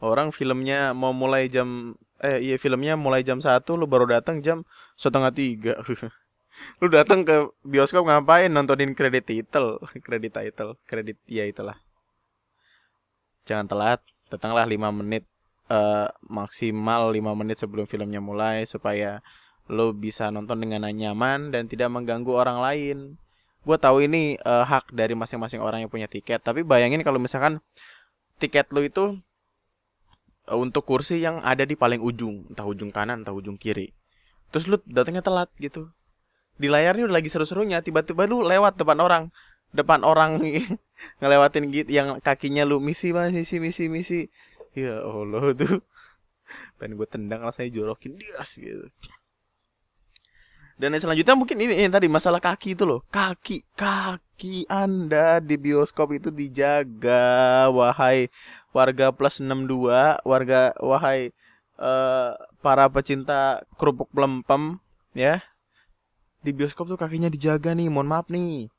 Orang 0.00 0.32
filmnya 0.32 0.96
mau 0.96 1.12
mulai 1.12 1.52
jam 1.52 1.92
eh 2.20 2.40
iya 2.40 2.56
filmnya 2.56 2.96
mulai 2.96 3.20
jam 3.24 3.40
satu 3.40 3.76
lo 3.76 3.84
baru 3.84 4.08
datang 4.08 4.40
jam 4.40 4.64
setengah 4.96 5.32
tiga. 5.32 5.76
lu 6.80 6.88
datang 6.92 7.24
ke 7.24 7.48
bioskop 7.64 8.04
ngapain 8.04 8.48
nontonin 8.52 8.92
kredit 8.96 9.28
title, 9.28 9.80
kredit 10.06 10.32
title, 10.36 10.76
kredit 10.88 11.20
ya 11.28 11.44
itulah. 11.44 11.76
Jangan 13.48 13.66
telat, 13.66 14.00
datanglah 14.28 14.68
5 14.68 15.00
menit 15.00 15.24
uh, 15.72 16.08
maksimal 16.28 17.08
5 17.08 17.40
menit 17.40 17.56
sebelum 17.58 17.88
filmnya 17.88 18.20
mulai 18.20 18.68
supaya 18.68 19.24
lo 19.70 19.94
bisa 19.94 20.28
nonton 20.28 20.60
dengan 20.60 20.90
nyaman 20.90 21.54
dan 21.54 21.70
tidak 21.70 21.88
mengganggu 21.88 22.32
orang 22.34 22.58
lain. 22.60 22.98
Gue 23.64 23.76
tahu 23.76 24.04
ini 24.04 24.40
uh, 24.42 24.64
hak 24.64 24.92
dari 24.92 25.12
masing-masing 25.12 25.60
orang 25.60 25.84
yang 25.84 25.90
punya 25.92 26.08
tiket, 26.08 26.40
tapi 26.40 26.64
bayangin 26.64 27.04
kalau 27.04 27.20
misalkan 27.20 27.60
tiket 28.40 28.72
lo 28.72 28.80
itu 28.80 29.20
untuk 30.56 30.86
kursi 30.86 31.22
yang 31.22 31.42
ada 31.42 31.62
di 31.62 31.78
paling 31.78 32.02
ujung, 32.02 32.50
entah 32.50 32.66
ujung 32.66 32.90
kanan, 32.90 33.22
entah 33.22 33.34
ujung 33.34 33.54
kiri. 33.54 33.94
Terus 34.50 34.66
lu 34.66 34.76
datangnya 34.86 35.22
telat 35.22 35.50
gitu. 35.62 35.90
Di 36.60 36.66
layarnya 36.66 37.06
udah 37.06 37.16
lagi 37.16 37.30
seru-serunya, 37.30 37.80
tiba-tiba 37.80 38.26
lu 38.26 38.42
lewat 38.42 38.76
depan 38.76 38.98
orang, 38.98 39.30
depan 39.70 40.02
orang 40.02 40.42
ngelewatin 41.22 41.70
gitu 41.70 41.90
yang 41.90 42.18
kakinya 42.20 42.66
lu 42.66 42.82
misi 42.82 43.14
misi 43.14 43.56
misi 43.62 43.84
misi 43.86 44.20
ya 44.74 45.02
Allah 45.02 45.50
tuh 45.58 45.82
pengen 46.82 46.98
gue 46.98 47.06
tendang 47.06 47.46
rasanya 47.46 47.70
jorokin 47.78 48.18
dia 48.18 48.42
gitu 48.42 48.90
Dan 50.80 50.96
yang 50.96 51.04
selanjutnya 51.04 51.36
mungkin 51.36 51.60
ini 51.60 51.84
yang 51.84 51.92
tadi 51.92 52.08
masalah 52.08 52.40
kaki 52.40 52.72
itu 52.72 52.88
loh. 52.88 53.04
Kaki, 53.12 53.68
kaki 53.76 54.64
Anda 54.64 55.36
di 55.36 55.60
bioskop 55.60 56.16
itu 56.16 56.32
dijaga, 56.32 57.68
wahai 57.68 58.32
warga 58.72 59.12
plus 59.12 59.44
62, 59.44 60.24
warga 60.24 60.72
wahai 60.80 61.36
uh, 61.76 62.32
para 62.64 62.88
pecinta 62.88 63.60
kerupuk 63.76 64.08
pelempem 64.08 64.80
ya. 65.12 65.44
Di 66.40 66.56
bioskop 66.56 66.88
tuh 66.88 66.96
kakinya 66.96 67.28
dijaga 67.28 67.76
nih, 67.76 67.92
mohon 67.92 68.08
maaf 68.08 68.32
nih. 68.32 68.72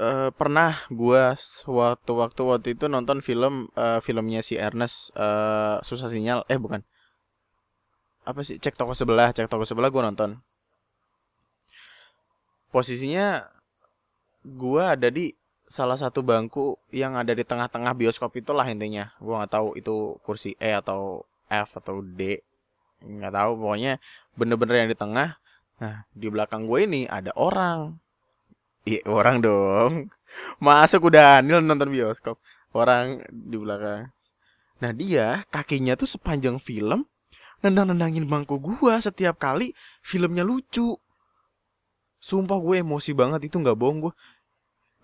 Uh, 0.00 0.32
pernah 0.32 0.80
gua 0.88 1.36
suatu 1.36 2.24
waktu 2.24 2.40
waktu 2.40 2.68
itu 2.72 2.88
nonton 2.88 3.20
film 3.20 3.68
uh, 3.76 4.00
filmnya 4.00 4.40
si 4.40 4.56
Ernest 4.56 5.12
uh, 5.12 5.76
susah 5.84 6.08
sinyal 6.08 6.48
eh 6.48 6.56
bukan 6.56 6.80
apa 8.24 8.40
sih? 8.44 8.60
Cek 8.60 8.76
toko 8.76 8.92
sebelah 8.92 9.32
cek 9.32 9.48
toko 9.48 9.64
sebelah 9.64 9.88
gue 9.88 10.02
nonton. 10.02 10.30
Posisinya 12.70 13.48
gue 14.44 14.82
ada 14.82 15.08
di 15.10 15.34
salah 15.70 15.94
satu 15.94 16.26
bangku 16.26 16.74
yang 16.90 17.14
ada 17.14 17.30
di 17.30 17.46
tengah-tengah 17.46 17.94
bioskop 17.94 18.34
itulah 18.38 18.66
intinya. 18.66 19.14
Gue 19.22 19.34
nggak 19.38 19.52
tahu 19.52 19.68
itu 19.78 20.18
kursi 20.26 20.58
E 20.58 20.74
atau 20.74 21.26
F 21.50 21.78
atau 21.78 22.02
D. 22.02 22.42
Nggak 23.02 23.32
tahu 23.34 23.50
pokoknya 23.58 23.92
bener-bener 24.34 24.86
yang 24.86 24.90
di 24.90 24.98
tengah. 24.98 25.38
Nah 25.80 26.04
di 26.12 26.26
belakang 26.28 26.66
gue 26.68 26.78
ini 26.84 27.02
ada 27.06 27.30
orang. 27.38 27.96
Iya 28.84 29.06
orang 29.08 29.36
dong. 29.42 29.92
Masuk 30.64 31.10
udah 31.10 31.40
anil 31.40 31.62
nonton 31.62 31.90
bioskop. 31.90 32.36
Orang 32.70 33.26
di 33.30 33.56
belakang. 33.58 34.10
Nah 34.78 34.90
dia 34.94 35.42
kakinya 35.50 35.98
tuh 35.98 36.06
sepanjang 36.06 36.62
film 36.62 37.06
nendang-nendangin 37.60 38.24
bangku 38.28 38.60
gua 38.60 39.00
setiap 39.00 39.36
kali 39.40 39.72
filmnya 40.00 40.44
lucu. 40.44 40.96
Sumpah 42.20 42.60
gue 42.60 42.84
emosi 42.84 43.16
banget 43.16 43.48
itu 43.48 43.56
nggak 43.56 43.80
bohong 43.80 43.98
gue. 44.04 44.12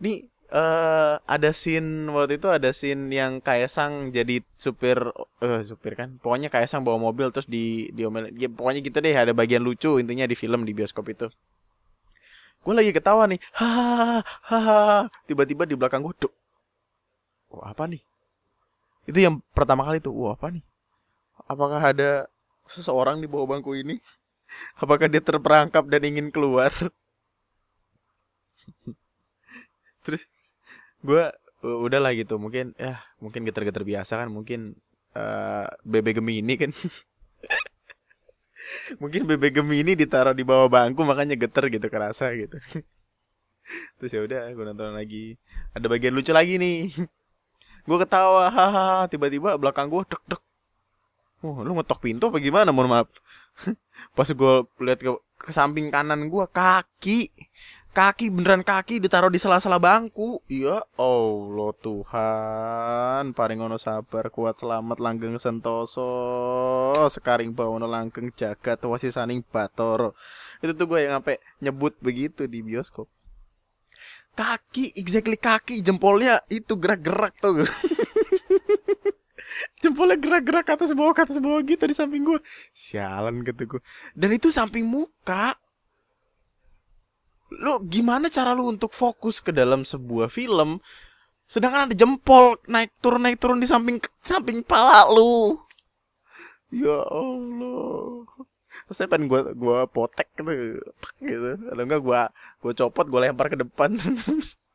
Nih 0.04 0.28
uh, 0.52 1.16
ada 1.24 1.48
scene 1.56 2.12
waktu 2.12 2.36
itu 2.36 2.52
ada 2.52 2.68
scene 2.76 3.08
yang 3.08 3.40
Kaisang 3.40 4.12
jadi 4.12 4.44
supir 4.60 5.00
uh, 5.16 5.60
supir 5.64 5.96
kan. 5.96 6.20
Pokoknya 6.20 6.52
Kaisang 6.52 6.84
bawa 6.84 7.00
mobil 7.00 7.32
terus 7.32 7.48
di 7.48 7.88
diomelin. 7.96 8.36
Ya 8.36 8.52
pokoknya 8.52 8.84
gitu 8.84 9.00
deh 9.00 9.16
ada 9.16 9.32
bagian 9.32 9.64
lucu 9.64 9.96
intinya 9.96 10.28
di 10.28 10.36
film 10.36 10.68
di 10.68 10.76
bioskop 10.76 11.08
itu. 11.08 11.32
Gue 12.66 12.74
lagi 12.74 12.90
ketawa 12.90 13.30
nih. 13.30 13.38
Hahaha. 13.54 15.06
Tiba-tiba 15.30 15.62
di 15.70 15.78
belakang 15.78 16.02
gue, 16.02 16.10
tuh. 16.18 16.34
Wah, 17.54 17.70
apa 17.70 17.86
nih? 17.86 18.02
Itu 19.06 19.22
yang 19.22 19.38
pertama 19.54 19.86
kali 19.86 20.02
tuh. 20.02 20.10
Wah, 20.10 20.34
apa 20.34 20.50
nih? 20.50 20.66
Apakah 21.46 21.78
ada 21.78 22.26
seseorang 22.68 23.22
di 23.22 23.28
bawah 23.30 23.56
bangku 23.56 23.74
ini? 23.74 23.98
Apakah 24.78 25.10
dia 25.10 25.22
terperangkap 25.22 25.86
dan 25.90 26.02
ingin 26.06 26.30
keluar? 26.30 26.70
Terus 30.04 30.22
gue 31.02 31.24
udah 31.62 32.00
lah 32.00 32.12
gitu. 32.14 32.38
Mungkin 32.38 32.74
ya 32.78 33.02
mungkin 33.18 33.42
geter-geter 33.42 33.82
biasa 33.82 34.22
kan. 34.22 34.28
Mungkin 34.30 34.78
uh, 35.16 35.66
bebe 35.82 36.14
gemini 36.14 36.54
kan. 36.54 36.70
Mungkin 39.02 39.26
bebe 39.26 39.54
gemini 39.54 39.94
ditaruh 39.94 40.34
di 40.34 40.42
bawah 40.42 40.66
bangku 40.66 41.02
makanya 41.06 41.38
geter 41.38 41.70
gitu 41.70 41.86
kerasa 41.90 42.30
gitu. 42.34 42.58
Terus 43.98 44.10
ya 44.14 44.20
udah 44.22 44.40
gue 44.54 44.64
nonton 44.64 44.94
lagi. 44.94 45.34
Ada 45.74 45.86
bagian 45.90 46.14
lucu 46.14 46.30
lagi 46.30 46.58
nih. 46.58 46.94
Gue 47.86 47.98
ketawa 48.02 48.50
hahaha 48.50 49.06
tiba-tiba 49.10 49.54
belakang 49.58 49.90
gue 49.90 50.02
dek 50.06 50.22
dek 50.26 50.42
Oh, 51.46 51.62
lu 51.62 51.78
ngetok 51.78 52.02
pintu 52.02 52.26
apa 52.26 52.42
gimana? 52.42 52.74
Mohon 52.74 52.90
maaf. 52.90 53.08
Pas 54.18 54.26
gue 54.26 54.54
lihat 54.82 54.98
ke, 54.98 55.14
ke 55.38 55.50
samping 55.54 55.94
kanan 55.94 56.26
gue 56.26 56.44
kaki, 56.50 57.30
kaki 57.94 58.34
beneran 58.34 58.66
kaki 58.66 58.98
ditaruh 58.98 59.30
di 59.30 59.38
sela-sela 59.38 59.78
bangku. 59.78 60.42
Ya 60.50 60.82
Allah 60.98 61.70
Tuhan, 61.78 63.30
paringono 63.30 63.78
sabar, 63.78 64.26
kuat 64.34 64.58
selamat 64.58 64.98
langgeng 64.98 65.38
sentoso, 65.38 66.10
sekaring 67.06 67.54
bawono 67.54 67.86
langgeng 67.86 68.34
jagat 68.34 68.82
saning 69.14 69.46
batoro. 69.46 70.18
Itu 70.58 70.74
tuh 70.74 70.90
gue 70.90 71.06
yang 71.06 71.22
sampai 71.22 71.38
nyebut 71.62 71.94
begitu 72.02 72.50
di 72.50 72.58
bioskop. 72.58 73.06
Kaki, 74.34 74.98
exactly 74.98 75.38
kaki, 75.38 75.78
jempolnya 75.78 76.42
itu 76.50 76.74
gerak-gerak 76.74 77.38
tuh. 77.38 77.62
jempolnya 79.80 80.16
gerak-gerak 80.20 80.66
atas 80.72 80.92
bawah 80.92 81.14
atas 81.16 81.38
bawah 81.40 81.60
gitu 81.64 81.84
di 81.86 81.96
samping 81.96 82.22
gue 82.24 82.38
sialan 82.72 83.40
gitu 83.44 83.76
gue 83.76 83.80
dan 84.12 84.30
itu 84.32 84.48
samping 84.52 84.84
muka. 84.86 85.56
Lu 87.46 87.78
gimana 87.86 88.26
cara 88.26 88.50
lu 88.52 88.66
untuk 88.66 88.90
fokus 88.90 89.38
ke 89.38 89.54
dalam 89.54 89.86
sebuah 89.86 90.26
film 90.28 90.82
sedangkan 91.46 91.86
ada 91.86 91.94
jempol 91.94 92.58
naik 92.66 92.90
turun 92.98 93.22
naik 93.22 93.38
turun 93.38 93.62
di 93.62 93.70
samping 93.70 94.02
samping 94.18 94.66
pala 94.66 95.06
lu? 95.06 95.54
Ya 96.74 97.06
allah. 97.06 98.26
Terus 98.90 98.96
saya 98.98 99.08
pengen 99.08 99.30
gue 99.30 99.40
gue 99.54 99.78
potek 99.94 100.28
gitu. 100.36 100.52
Gitu. 101.22 101.50
Kalau 101.54 101.82
enggak 101.86 102.02
gue 102.02 102.20
gue 102.66 102.72
copot 102.82 103.06
gue 103.06 103.20
lempar 103.22 103.46
ke 103.46 103.56
depan 103.62 103.94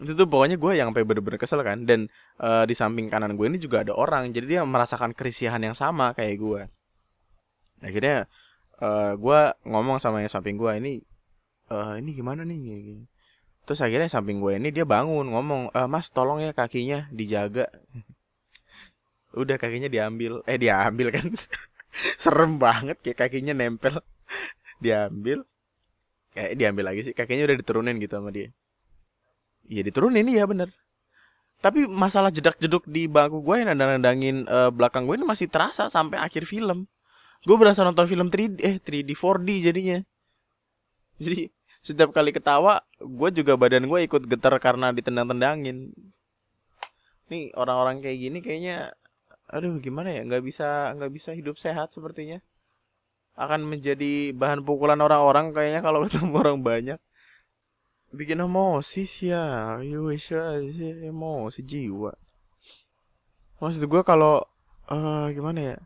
itu 0.00 0.24
pokoknya 0.24 0.56
gue 0.56 0.72
yang 0.80 0.88
sampai 0.88 1.04
bener-bener 1.04 1.36
kesel 1.36 1.60
kan. 1.60 1.84
Dan 1.84 2.08
uh, 2.40 2.64
di 2.64 2.72
samping 2.72 3.12
kanan 3.12 3.36
gue 3.36 3.46
ini 3.46 3.60
juga 3.60 3.84
ada 3.84 3.92
orang. 3.92 4.32
Jadi 4.32 4.56
dia 4.56 4.64
merasakan 4.64 5.12
kerisihan 5.12 5.60
yang 5.60 5.76
sama 5.76 6.16
kayak 6.16 6.36
gue. 6.40 6.62
Akhirnya 7.84 8.24
uh, 8.80 9.12
gue 9.16 9.40
ngomong 9.68 10.00
sama 10.00 10.24
yang 10.24 10.32
samping 10.32 10.56
gue 10.56 10.72
ini 10.80 10.92
uh, 11.68 12.00
ini 12.00 12.16
gimana 12.16 12.48
nih? 12.48 13.04
Terus 13.68 13.80
akhirnya 13.84 14.08
samping 14.08 14.40
gue 14.40 14.56
ini 14.56 14.72
dia 14.72 14.88
bangun 14.88 15.30
ngomong 15.30 15.70
e, 15.70 15.80
mas 15.86 16.10
tolong 16.10 16.42
ya 16.42 16.50
kakinya 16.56 17.06
dijaga. 17.12 17.68
Udah 19.40 19.60
kakinya 19.60 19.86
diambil. 19.86 20.42
Eh 20.48 20.58
diambil 20.58 21.14
kan. 21.14 21.28
Serem 22.22 22.56
banget 22.56 22.98
kayak 23.04 23.28
kakinya 23.28 23.54
nempel. 23.54 24.00
Diambil. 24.84 25.44
Kayak 26.32 26.56
diambil 26.56 26.84
lagi 26.88 27.00
sih. 27.04 27.14
Kakinya 27.14 27.44
udah 27.50 27.58
diturunin 27.58 27.98
gitu 27.98 28.16
sama 28.16 28.30
dia 28.32 28.54
Iya 29.70 29.86
diturunin 29.86 30.26
iya 30.26 30.44
bener 30.50 30.74
tapi 31.60 31.84
masalah 31.84 32.32
jedak-jeduk 32.32 32.88
di 32.88 33.04
bangku 33.04 33.44
gue 33.44 33.60
yang 33.60 33.76
nendang-nendangin 33.76 34.48
uh, 34.48 34.72
belakang 34.72 35.04
gue 35.04 35.20
ini 35.20 35.28
masih 35.28 35.46
terasa 35.52 35.92
sampai 35.92 36.16
akhir 36.16 36.48
film. 36.48 36.88
Gue 37.44 37.56
berasa 37.60 37.84
nonton 37.84 38.08
film 38.08 38.32
3D, 38.32 38.56
eh 38.64 38.76
3D 38.80 39.12
4D 39.12 39.48
jadinya. 39.68 39.98
Jadi 41.20 41.52
setiap 41.84 42.16
kali 42.16 42.32
ketawa, 42.32 42.80
gue 42.96 43.28
juga 43.36 43.60
badan 43.60 43.84
gue 43.84 44.00
ikut 44.08 44.24
getar 44.24 44.56
karena 44.56 44.88
ditendang-tendangin. 44.88 45.92
Nih 47.28 47.52
orang-orang 47.52 48.00
kayak 48.00 48.18
gini 48.18 48.38
kayaknya, 48.40 48.96
aduh 49.52 49.76
gimana 49.84 50.16
ya, 50.16 50.24
nggak 50.24 50.40
bisa 50.40 50.96
nggak 50.96 51.12
bisa 51.12 51.36
hidup 51.36 51.60
sehat 51.60 51.92
sepertinya. 51.92 52.40
Akan 53.36 53.68
menjadi 53.68 54.32
bahan 54.32 54.64
pukulan 54.64 55.00
orang-orang 55.00 55.52
kayaknya 55.52 55.84
kalau 55.84 56.00
ketemu 56.08 56.32
orang 56.40 56.58
banyak 56.64 56.98
bikin 58.10 58.42
emosi 58.42 59.06
sih 59.06 59.30
ya. 59.30 59.78
You 59.82 60.10
wish 60.10 60.34
emosi 60.34 61.62
jiwa. 61.62 62.12
Maksud 63.60 63.84
gue 63.86 64.02
kalau 64.02 64.42
uh, 64.88 65.26
gimana 65.30 65.74
ya? 65.74 65.78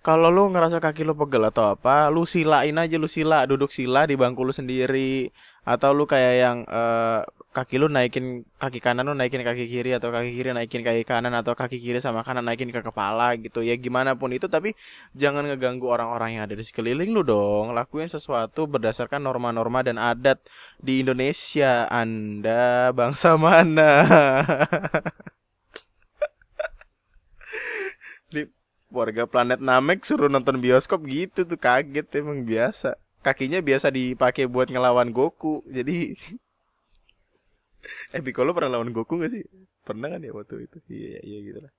Kalau 0.00 0.32
lu 0.32 0.48
ngerasa 0.48 0.80
kaki 0.80 1.04
lu 1.04 1.12
pegel 1.12 1.44
atau 1.44 1.76
apa 1.76 2.08
lu 2.08 2.24
silain 2.24 2.72
aja 2.80 2.96
lu 2.96 3.04
sila 3.04 3.44
duduk 3.44 3.68
sila 3.68 4.08
di 4.08 4.16
bangku 4.16 4.40
lu 4.40 4.52
sendiri 4.52 5.28
atau 5.64 5.90
lu 5.92 6.08
kayak 6.08 6.34
yang 6.40 6.58
uh, 6.66 7.22
kaki 7.50 7.82
lu 7.82 7.90
naikin 7.90 8.46
kaki 8.62 8.78
kanan 8.78 9.10
lu 9.10 9.14
naikin 9.18 9.42
kaki 9.42 9.66
kiri 9.66 9.90
atau 9.90 10.14
kaki 10.14 10.30
kiri 10.38 10.54
naikin 10.54 10.86
kaki 10.86 11.02
kanan 11.02 11.34
atau 11.34 11.58
kaki 11.58 11.82
kiri 11.82 11.98
sama 11.98 12.22
kanan 12.22 12.46
naikin 12.46 12.70
ke 12.70 12.78
kepala 12.78 13.34
gitu. 13.42 13.60
Ya 13.66 13.74
gimana 13.74 14.14
pun 14.14 14.30
itu 14.30 14.46
tapi 14.46 14.78
jangan 15.18 15.44
ngeganggu 15.50 15.90
orang-orang 15.90 16.38
yang 16.38 16.42
ada 16.46 16.54
di 16.54 16.62
sekeliling 16.62 17.10
lu 17.10 17.26
dong. 17.26 17.74
Lakuin 17.74 18.06
sesuatu 18.06 18.70
berdasarkan 18.70 19.18
norma-norma 19.18 19.82
dan 19.82 19.98
adat 19.98 20.38
di 20.78 21.02
Indonesia. 21.02 21.90
Anda 21.90 22.94
bangsa 22.94 23.34
mana? 23.40 23.90
Warga 28.90 29.22
planet 29.22 29.62
Namek 29.62 30.02
suruh 30.02 30.26
nonton 30.26 30.58
bioskop 30.58 31.06
gitu 31.06 31.46
tuh 31.46 31.54
kaget 31.54 32.10
emang 32.18 32.42
biasa 32.42 32.98
kakinya 33.20 33.60
biasa 33.60 33.92
dipakai 33.92 34.48
buat 34.48 34.68
ngelawan 34.72 35.12
Goku 35.12 35.64
jadi 35.68 36.16
eh 38.16 38.22
Piccolo 38.24 38.52
pernah 38.56 38.76
lawan 38.76 38.92
Goku 38.92 39.20
gak 39.20 39.32
sih? 39.32 39.44
Pernah 39.84 40.12
kan 40.12 40.20
ya 40.20 40.32
waktu 40.36 40.68
itu? 40.68 40.76
Iya 40.88 41.06
iya, 41.08 41.18
iya 41.24 41.38
gitu 41.48 41.60
lah 41.64 41.72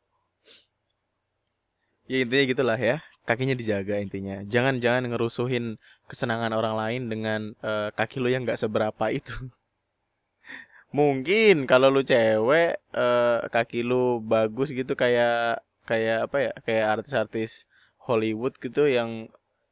ya 2.12 2.28
intinya 2.28 2.44
gitulah 2.44 2.80
ya. 2.80 2.98
Kakinya 3.24 3.56
dijaga 3.56 3.96
intinya. 4.04 4.44
Jangan 4.44 4.84
jangan 4.84 5.08
ngerusuhin 5.08 5.80
kesenangan 6.12 6.52
orang 6.52 6.76
lain 6.76 7.02
dengan 7.08 7.42
uh, 7.64 7.88
kaki 7.96 8.20
lo 8.20 8.28
yang 8.28 8.44
nggak 8.44 8.60
seberapa 8.60 9.06
itu. 9.14 9.48
Mungkin 10.98 11.70
kalau 11.72 11.88
lu 11.88 12.04
cewek 12.04 12.84
uh, 12.92 13.48
kaki 13.48 13.88
lu 13.88 14.20
bagus 14.20 14.76
gitu 14.76 14.98
kayak 15.00 15.64
kayak 15.88 16.28
apa 16.28 16.38
ya? 16.42 16.52
Kayak 16.68 16.86
artis-artis 17.00 17.64
Hollywood 18.02 18.60
gitu 18.60 18.92
yang 18.92 19.32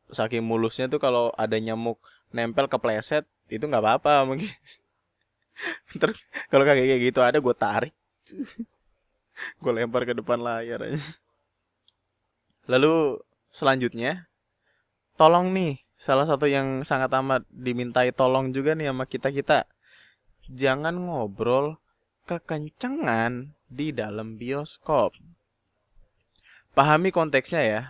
saking 0.10 0.42
mulusnya 0.46 0.90
tuh 0.90 1.02
kalau 1.02 1.34
ada 1.38 1.58
nyamuk 1.58 2.02
nempel 2.34 2.70
ke 2.70 2.78
pleset 2.78 3.26
itu 3.50 3.66
nggak 3.66 3.82
apa-apa 3.82 4.26
mungkin. 4.26 4.50
Ntar 5.98 6.14
kalau 6.48 6.64
kayak 6.64 6.86
kayak 6.86 7.02
gitu 7.02 7.20
ada 7.22 7.38
gue 7.38 7.56
tarik. 7.56 7.94
Gue 9.64 9.72
lempar 9.72 10.04
ke 10.04 10.12
depan 10.12 10.36
layar 10.36 10.84
aja. 10.84 11.00
Lalu 12.68 13.24
selanjutnya 13.48 14.28
tolong 15.16 15.56
nih 15.56 15.80
salah 15.96 16.28
satu 16.28 16.44
yang 16.44 16.84
sangat 16.84 17.08
amat 17.16 17.48
dimintai 17.48 18.12
tolong 18.12 18.52
juga 18.52 18.76
nih 18.76 18.92
sama 18.92 19.08
kita 19.08 19.32
kita. 19.32 19.64
Jangan 20.52 21.00
ngobrol 21.00 21.80
kekencengan 22.28 23.56
di 23.72 23.96
dalam 23.96 24.36
bioskop. 24.36 25.16
Pahami 26.76 27.10
konteksnya 27.10 27.62
ya 27.64 27.82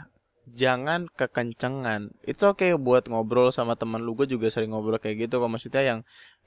jangan 0.56 1.10
kekencengan. 1.14 2.14
It's 2.26 2.46
okay 2.46 2.74
buat 2.78 3.06
ngobrol 3.10 3.54
sama 3.54 3.76
teman 3.76 4.02
lu. 4.06 4.16
Gue 4.16 4.28
juga 4.30 4.48
sering 4.54 4.72
ngobrol 4.74 5.02
kayak 5.02 5.30
gitu 5.30 5.42
kok. 5.42 5.52
Maksudnya 5.52 5.82
yang 5.84 6.00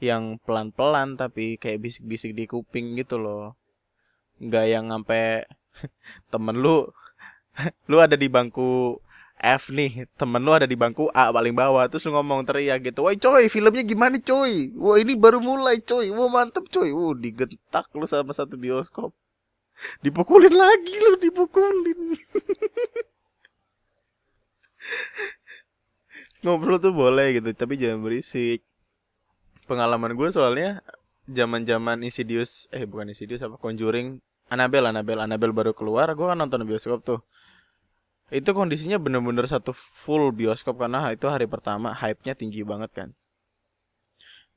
yang 0.02 0.22
pelan 0.42 0.74
pelan 0.74 1.14
tapi 1.14 1.60
kayak 1.60 1.78
bisik 1.82 2.04
bisik 2.06 2.32
di 2.32 2.44
kuping 2.50 2.98
gitu 2.98 3.18
loh. 3.20 3.54
Nggak 4.42 4.64
yang 4.66 4.84
sampai 4.90 5.46
temen 6.32 6.56
lu 6.58 6.90
lu 7.90 7.96
ada 8.00 8.18
di 8.18 8.26
bangku 8.26 8.98
F 9.42 9.70
nih. 9.70 10.08
Temen 10.18 10.40
lu 10.42 10.52
ada 10.54 10.66
di 10.66 10.74
bangku 10.78 11.10
A 11.12 11.30
paling 11.30 11.54
bawah. 11.54 11.84
Terus 11.86 12.08
lu 12.08 12.16
ngomong 12.16 12.48
teriak 12.48 12.82
gitu. 12.82 13.04
Woi 13.04 13.20
coy 13.20 13.46
filmnya 13.52 13.84
gimana 13.86 14.16
coy? 14.18 14.72
Wah 14.74 14.96
ini 14.98 15.14
baru 15.14 15.38
mulai 15.38 15.78
coy. 15.84 16.10
Wah 16.10 16.28
mantep 16.32 16.66
coy. 16.72 16.90
Wah 16.90 17.14
digentak 17.14 17.86
lu 17.94 18.06
sama 18.08 18.34
satu 18.34 18.56
bioskop. 18.58 19.14
Dipukulin 20.04 20.52
lagi 20.52 20.94
lu 21.00 21.16
dipukulin 21.16 22.12
ngobrol 26.42 26.82
tuh 26.82 26.90
boleh 26.92 27.38
gitu 27.38 27.50
tapi 27.54 27.78
jangan 27.78 28.02
berisik. 28.02 28.66
Pengalaman 29.70 30.18
gue 30.18 30.28
soalnya 30.34 30.82
zaman 31.30 31.62
zaman 31.62 32.02
Insidious 32.02 32.66
eh 32.74 32.82
bukan 32.82 33.14
Insidious 33.14 33.46
apa 33.46 33.56
Conjuring 33.56 34.18
Annabelle 34.50 34.90
Annabelle 34.90 35.22
Annabelle 35.22 35.54
baru 35.54 35.72
keluar 35.72 36.10
gue 36.12 36.26
kan 36.26 36.36
nonton 36.36 36.66
bioskop 36.66 37.00
tuh. 37.06 37.22
Itu 38.32 38.56
kondisinya 38.56 38.96
bener-bener 38.96 39.44
satu 39.44 39.76
full 39.76 40.32
bioskop 40.32 40.80
karena 40.80 41.12
itu 41.12 41.28
hari 41.28 41.44
pertama 41.44 41.92
hype-nya 41.92 42.32
tinggi 42.32 42.64
banget 42.64 42.90
kan. 42.90 43.08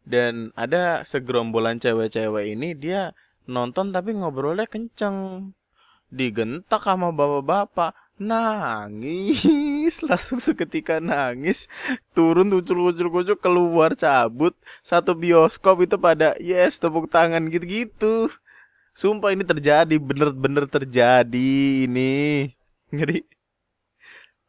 Dan 0.05 0.53
ada 0.55 1.01
segerombolan 1.03 1.81
cewek-cewek 1.81 2.55
ini 2.55 2.71
dia 2.77 3.11
nonton 3.45 3.91
tapi 3.93 4.15
ngobrolnya 4.15 4.65
kenceng. 4.65 5.51
Digentak 6.07 6.85
sama 6.85 7.11
bapak-bapak 7.11 7.97
nangis 8.21 9.43
langsung 10.09 10.41
seketika 10.41 10.97
nangis 10.99 11.69
turun 12.15 12.51
kucul 12.51 13.37
keluar 13.37 13.93
cabut 13.93 14.53
satu 14.81 15.13
bioskop 15.13 15.83
itu 15.85 15.95
pada 15.99 16.35
yes 16.41 16.81
tepuk 16.81 17.09
tangan 17.09 17.47
gitu-gitu. 17.49 18.29
Sumpah 18.95 19.35
ini 19.35 19.43
terjadi 19.43 19.95
bener-bener 19.99 20.71
terjadi 20.71 21.51
ini. 21.83 22.47
Jadi 22.95 23.27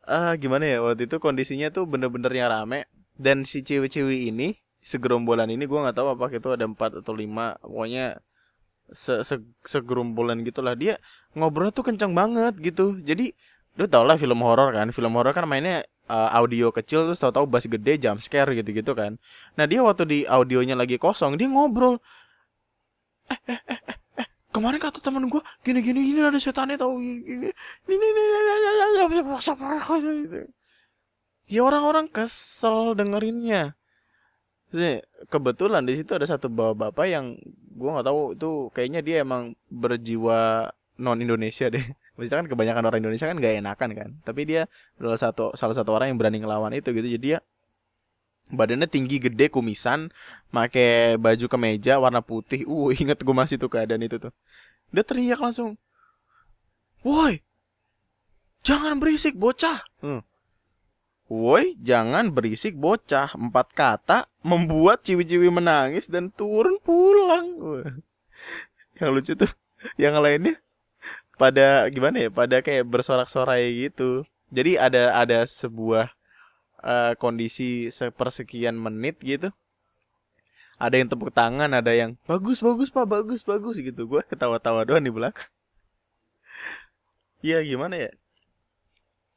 ah 0.07 0.39
gimana 0.39 0.63
ya 0.63 0.79
waktu 0.87 1.11
itu 1.11 1.19
kondisinya 1.19 1.67
tuh 1.75 1.83
bener-bener 1.83 2.31
yang 2.31 2.47
rame 2.47 2.87
dan 3.19 3.43
si 3.43 3.67
cewek-cewek 3.67 4.31
ini 4.31 4.55
segerombolan 4.79 5.51
ini 5.51 5.67
gue 5.67 5.75
nggak 5.75 5.99
tahu 5.99 6.15
apa 6.15 6.31
itu 6.31 6.47
ada 6.55 6.63
empat 6.63 7.03
atau 7.03 7.11
lima 7.11 7.59
pokoknya 7.59 8.23
se, 8.95 9.19
-se 9.27 9.43
segerombolan 9.67 10.47
gitulah. 10.47 10.79
Dia 10.79 11.03
ngobrol 11.35 11.75
tuh 11.75 11.83
kencang 11.87 12.15
banget 12.15 12.55
gitu. 12.63 13.03
Jadi 13.03 13.35
lu 13.77 13.85
tau 13.85 14.05
lah 14.09 14.17
film 14.17 14.41
horor 14.41 14.73
kan 14.73 14.89
film 14.89 15.13
horor 15.13 15.37
kan 15.37 15.45
mainnya 15.45 15.85
uh, 16.09 16.33
audio 16.33 16.73
kecil 16.73 17.05
terus 17.05 17.21
tau-tau 17.21 17.45
bass 17.45 17.69
gede 17.69 18.01
jump 18.01 18.25
scare 18.25 18.57
gitu-gitu 18.57 18.97
kan 18.97 19.21
nah 19.53 19.69
dia 19.69 19.85
waktu 19.85 20.05
di 20.09 20.19
audionya 20.25 20.73
lagi 20.73 20.97
kosong 20.97 21.37
dia 21.37 21.45
ngobrol 21.45 22.01
eh 23.29 23.41
eh 23.53 23.61
eh 23.69 23.81
eh, 23.85 23.97
eh 24.25 24.29
kemarin 24.49 24.81
kata 24.81 25.05
temen 25.05 25.29
gue 25.29 25.43
gini 25.61 25.85
gini 25.85 26.01
gini 26.09 26.25
ada 26.25 26.41
tau 26.81 26.97
gini 26.97 27.21
ini 27.21 27.49
ini 27.93 28.07
ini 29.45 30.41
ya 31.47 31.61
orang-orang 31.63 32.09
kesel 32.09 32.97
dengerinnya 32.97 33.77
kebetulan 35.29 35.85
di 35.85 36.01
situ 36.01 36.17
ada 36.17 36.27
satu 36.27 36.49
bapak-bapak 36.49 37.07
yang 37.07 37.37
gue 37.77 37.91
nggak 37.93 38.07
tahu 38.09 38.21
itu 38.33 38.51
kayaknya 38.73 39.01
dia 39.05 39.17
emang 39.23 39.53
berjiwa 39.69 40.73
non 40.97 41.21
Indonesia 41.21 41.69
deh 41.69 41.85
Maksudnya 42.17 42.41
kan 42.43 42.49
kebanyakan 42.49 42.83
orang 42.89 43.01
Indonesia 43.05 43.29
kan 43.29 43.37
gak 43.37 43.55
enakan 43.61 43.91
kan. 43.93 44.11
Tapi 44.25 44.41
dia 44.49 44.63
adalah 44.97 45.21
satu 45.21 45.53
salah 45.53 45.77
satu 45.77 45.93
orang 45.93 46.13
yang 46.13 46.19
berani 46.19 46.41
ngelawan 46.41 46.73
itu 46.73 46.91
gitu. 46.97 47.07
Jadi 47.07 47.23
dia 47.23 47.39
badannya 48.51 48.87
tinggi 48.87 49.19
gede 49.19 49.51
kumisan 49.51 50.15
make 50.55 51.19
baju 51.19 51.47
kemeja 51.51 51.99
warna 51.99 52.23
putih 52.23 52.63
uh 52.67 52.95
inget 53.01 53.19
gue 53.19 53.35
masih 53.35 53.59
tuh 53.59 53.71
keadaan 53.71 54.07
itu 54.07 54.23
tuh 54.23 54.31
dia 54.95 55.03
teriak 55.03 55.43
langsung 55.43 55.75
woi 57.03 57.43
jangan 58.63 59.03
berisik 59.03 59.35
bocah 59.35 59.83
hmm. 59.99 60.23
woi 61.27 61.75
jangan 61.83 62.31
berisik 62.31 62.79
bocah 62.79 63.35
empat 63.35 63.75
kata 63.75 64.19
membuat 64.47 65.03
ciwi-ciwi 65.03 65.51
menangis 65.51 66.07
dan 66.07 66.31
turun 66.31 66.79
pulang 66.79 67.51
yang 69.03 69.11
lucu 69.11 69.35
tuh 69.35 69.51
yang 69.99 70.15
lainnya 70.23 70.55
pada 71.37 71.87
gimana 71.93 72.27
ya 72.27 72.31
pada 72.33 72.65
kayak 72.65 72.89
bersorak-sorai 72.89 73.89
gitu. 73.89 74.25
Jadi 74.49 74.81
ada 74.81 75.13
ada 75.13 75.45
sebuah 75.45 76.11
uh, 76.81 77.13
kondisi 77.21 77.93
sepersekian 77.93 78.77
menit 78.77 79.21
gitu. 79.21 79.53
Ada 80.77 81.01
yang 81.01 81.09
tepuk 81.09 81.33
tangan 81.33 81.73
ada 81.73 81.93
yang 81.93 82.21
bagus 82.29 82.61
bagus 82.61 82.93
pak 82.93 83.09
bagus 83.09 83.41
bagus 83.45 83.77
gitu. 83.81 84.05
Gue 84.09 84.21
ketawa-tawa 84.25 84.85
doang 84.85 85.05
di 85.05 85.13
belakang. 85.13 85.49
Iya 87.45 87.61
gimana 87.65 87.97
ya? 88.09 88.13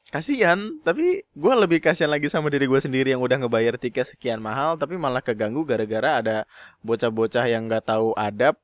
Kasihan 0.10 0.82
tapi 0.82 1.22
gue 1.22 1.54
lebih 1.54 1.80
kasihan 1.86 2.10
lagi 2.10 2.32
sama 2.34 2.50
diri 2.50 2.66
gue 2.66 2.82
sendiri 2.82 3.14
yang 3.14 3.22
udah 3.22 3.46
ngebayar 3.46 3.78
tiket 3.78 4.10
sekian 4.10 4.42
mahal 4.42 4.74
tapi 4.74 4.98
malah 4.98 5.22
keganggu 5.22 5.62
gara-gara 5.62 6.18
ada 6.18 6.38
bocah-bocah 6.82 7.46
yang 7.46 7.70
nggak 7.70 7.86
tahu 7.86 8.18
adab 8.18 8.58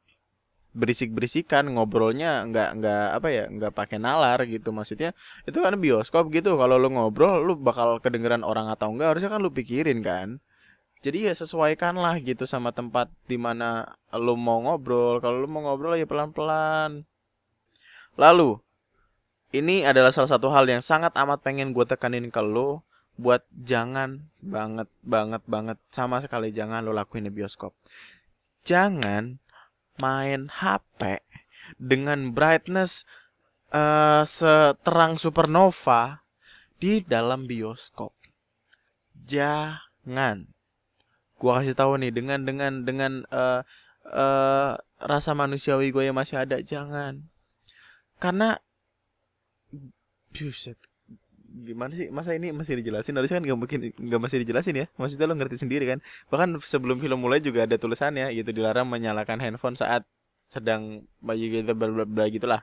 berisik-berisikan 0.76 1.72
ngobrolnya 1.72 2.44
nggak 2.52 2.70
nggak 2.84 3.08
apa 3.16 3.28
ya 3.32 3.44
nggak 3.48 3.72
pakai 3.72 3.98
nalar 3.98 4.44
gitu. 4.46 4.76
Maksudnya 4.76 5.16
itu 5.48 5.58
kan 5.64 5.74
bioskop 5.80 6.28
gitu. 6.30 6.60
Kalau 6.60 6.76
lu 6.76 6.92
ngobrol 6.92 7.42
lu 7.42 7.56
bakal 7.56 8.04
kedengeran 8.04 8.44
orang 8.44 8.68
atau 8.68 8.92
enggak 8.92 9.16
harusnya 9.16 9.32
kan 9.32 9.40
lu 9.40 9.50
pikirin 9.50 10.04
kan. 10.04 10.44
Jadi 11.00 11.30
ya 11.30 11.34
sesuaikan 11.38 11.96
lah 11.96 12.18
gitu 12.20 12.50
sama 12.50 12.74
tempat 12.76 13.08
di 13.30 13.40
mana 13.40 13.98
lu 14.14 14.36
mau 14.36 14.60
ngobrol. 14.60 15.24
Kalau 15.24 15.42
lu 15.42 15.48
mau 15.48 15.64
ngobrol 15.64 15.96
ya 15.96 16.04
pelan-pelan. 16.04 17.08
Lalu 18.20 18.60
ini 19.56 19.88
adalah 19.88 20.12
salah 20.12 20.32
satu 20.32 20.52
hal 20.52 20.68
yang 20.68 20.84
sangat 20.84 21.16
amat 21.16 21.40
pengen 21.40 21.72
gue 21.72 21.86
tekanin 21.88 22.28
ke 22.28 22.42
lu 22.44 22.84
buat 23.16 23.48
jangan 23.56 24.28
banget 24.44 24.92
banget 25.00 25.40
banget 25.48 25.78
sama 25.88 26.20
sekali 26.20 26.52
jangan 26.52 26.84
lo 26.84 26.92
lakuin 26.92 27.28
di 27.28 27.32
bioskop. 27.32 27.72
Jangan 28.68 29.40
main 30.00 30.52
HP 30.52 31.24
dengan 31.80 32.32
brightness 32.36 33.04
uh, 33.72 34.24
seterang 34.28 35.18
supernova 35.20 36.26
di 36.78 37.02
dalam 37.04 37.48
bioskop. 37.48 38.12
Jangan. 39.26 40.52
Gua 41.36 41.60
kasih 41.60 41.76
tahu 41.76 42.00
nih 42.00 42.12
dengan 42.16 42.48
dengan 42.48 42.74
dengan 42.88 43.14
uh, 43.32 43.62
uh, 44.08 44.80
rasa 45.02 45.32
manusiawi 45.36 45.92
gue 45.92 46.08
yang 46.08 46.18
masih 46.18 46.40
ada 46.40 46.62
jangan. 46.62 47.28
Karena 48.22 48.56
buset 50.32 50.80
gimana 51.64 51.96
sih? 51.96 52.12
Masa 52.12 52.36
ini 52.36 52.52
masih 52.52 52.76
dijelasin? 52.84 53.16
Harusnya 53.16 53.40
kan 53.40 53.44
nggak 53.48 53.60
mungkin 53.60 53.80
nggak 53.96 54.22
masih 54.22 54.44
dijelasin 54.44 54.76
ya. 54.76 54.86
Maksudnya 55.00 55.26
lo 55.32 55.36
ngerti 55.40 55.56
sendiri 55.62 55.88
kan? 55.88 56.00
Bahkan 56.28 56.60
sebelum 56.60 57.00
film 57.00 57.24
mulai 57.24 57.40
juga 57.40 57.64
ada 57.64 57.80
tulisannya 57.80 58.36
gitu 58.36 58.52
dilarang 58.52 58.84
menyalakan 58.90 59.40
handphone 59.40 59.80
saat 59.80 60.04
sedang 60.52 61.08
bayi 61.24 61.50
gitu 61.50 61.72
bla 61.72 61.88
bla 61.88 62.06
bla 62.06 62.26
gitulah. 62.28 62.62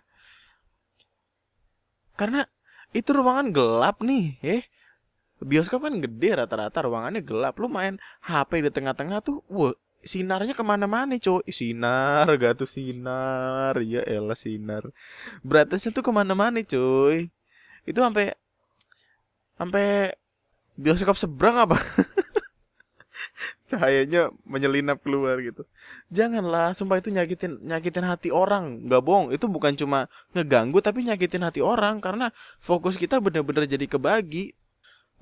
Karena 2.15 2.45
itu 2.93 3.11
ruangan 3.17 3.49
gelap 3.51 4.05
nih 4.05 4.37
eh. 4.45 4.63
Bioskop 5.43 5.83
kan 5.83 5.99
gede 5.99 6.39
rata-rata 6.39 6.87
ruangannya 6.87 7.19
gelap. 7.25 7.59
Lu 7.59 7.67
main 7.67 7.99
HP 8.23 8.63
di 8.63 8.71
tengah-tengah 8.71 9.19
tuh 9.27 9.43
wah 9.51 9.75
sinarnya 10.07 10.55
ke 10.55 10.63
mana-mana 10.63 11.19
coy. 11.19 11.43
Sinar 11.51 12.31
gak 12.43 12.63
tuh 12.63 12.69
sinar. 12.71 13.75
Ya 13.83 14.07
elah 14.07 14.39
sinar. 14.39 14.87
Brightnessnya 15.43 15.91
tuh 15.91 16.07
ke 16.07 16.13
mana-mana 16.15 16.63
coy. 16.63 17.31
Itu 17.83 17.99
sampai 17.99 18.39
sampai 19.63 20.11
bioskop 20.75 21.15
seberang 21.15 21.63
apa? 21.63 21.79
Cahayanya 23.71 24.35
menyelinap 24.43 25.01
keluar 25.01 25.39
gitu. 25.39 25.63
Janganlah 26.11 26.75
sumpah 26.75 26.99
itu 26.99 27.15
nyakitin 27.15 27.63
nyakitin 27.63 28.05
hati 28.05 28.29
orang. 28.35 28.85
Nggak 28.91 29.03
bohong 29.07 29.29
itu 29.31 29.47
bukan 29.47 29.79
cuma 29.79 30.11
ngeganggu 30.35 30.83
tapi 30.83 31.07
nyakitin 31.07 31.47
hati 31.47 31.63
orang. 31.63 32.03
Karena 32.03 32.35
fokus 32.59 32.99
kita 32.99 33.23
bener-bener 33.23 33.65
jadi 33.65 33.87
kebagi. 33.87 34.53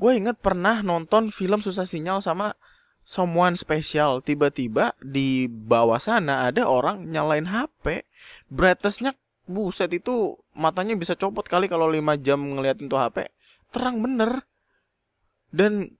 Gue 0.01 0.17
inget 0.17 0.41
pernah 0.41 0.81
nonton 0.81 1.29
film 1.29 1.61
susah 1.61 1.85
sinyal 1.85 2.25
sama 2.25 2.57
someone 3.05 3.55
spesial 3.55 4.25
tiba-tiba 4.25 4.97
di 5.05 5.45
bawah 5.49 6.01
sana 6.01 6.49
ada 6.49 6.69
orang 6.69 7.09
nyalain 7.09 7.49
HP 7.49 8.07
brightnessnya 8.53 9.17
buset 9.51 9.91
itu 9.91 10.39
matanya 10.55 10.95
bisa 10.95 11.19
copot 11.19 11.43
kali 11.43 11.67
kalau 11.67 11.91
5 11.91 11.99
jam 12.23 12.39
ngeliatin 12.39 12.87
tuh 12.87 13.01
HP 13.03 13.27
terang 13.71 14.03
bener. 14.03 14.45
Dan 15.51 15.91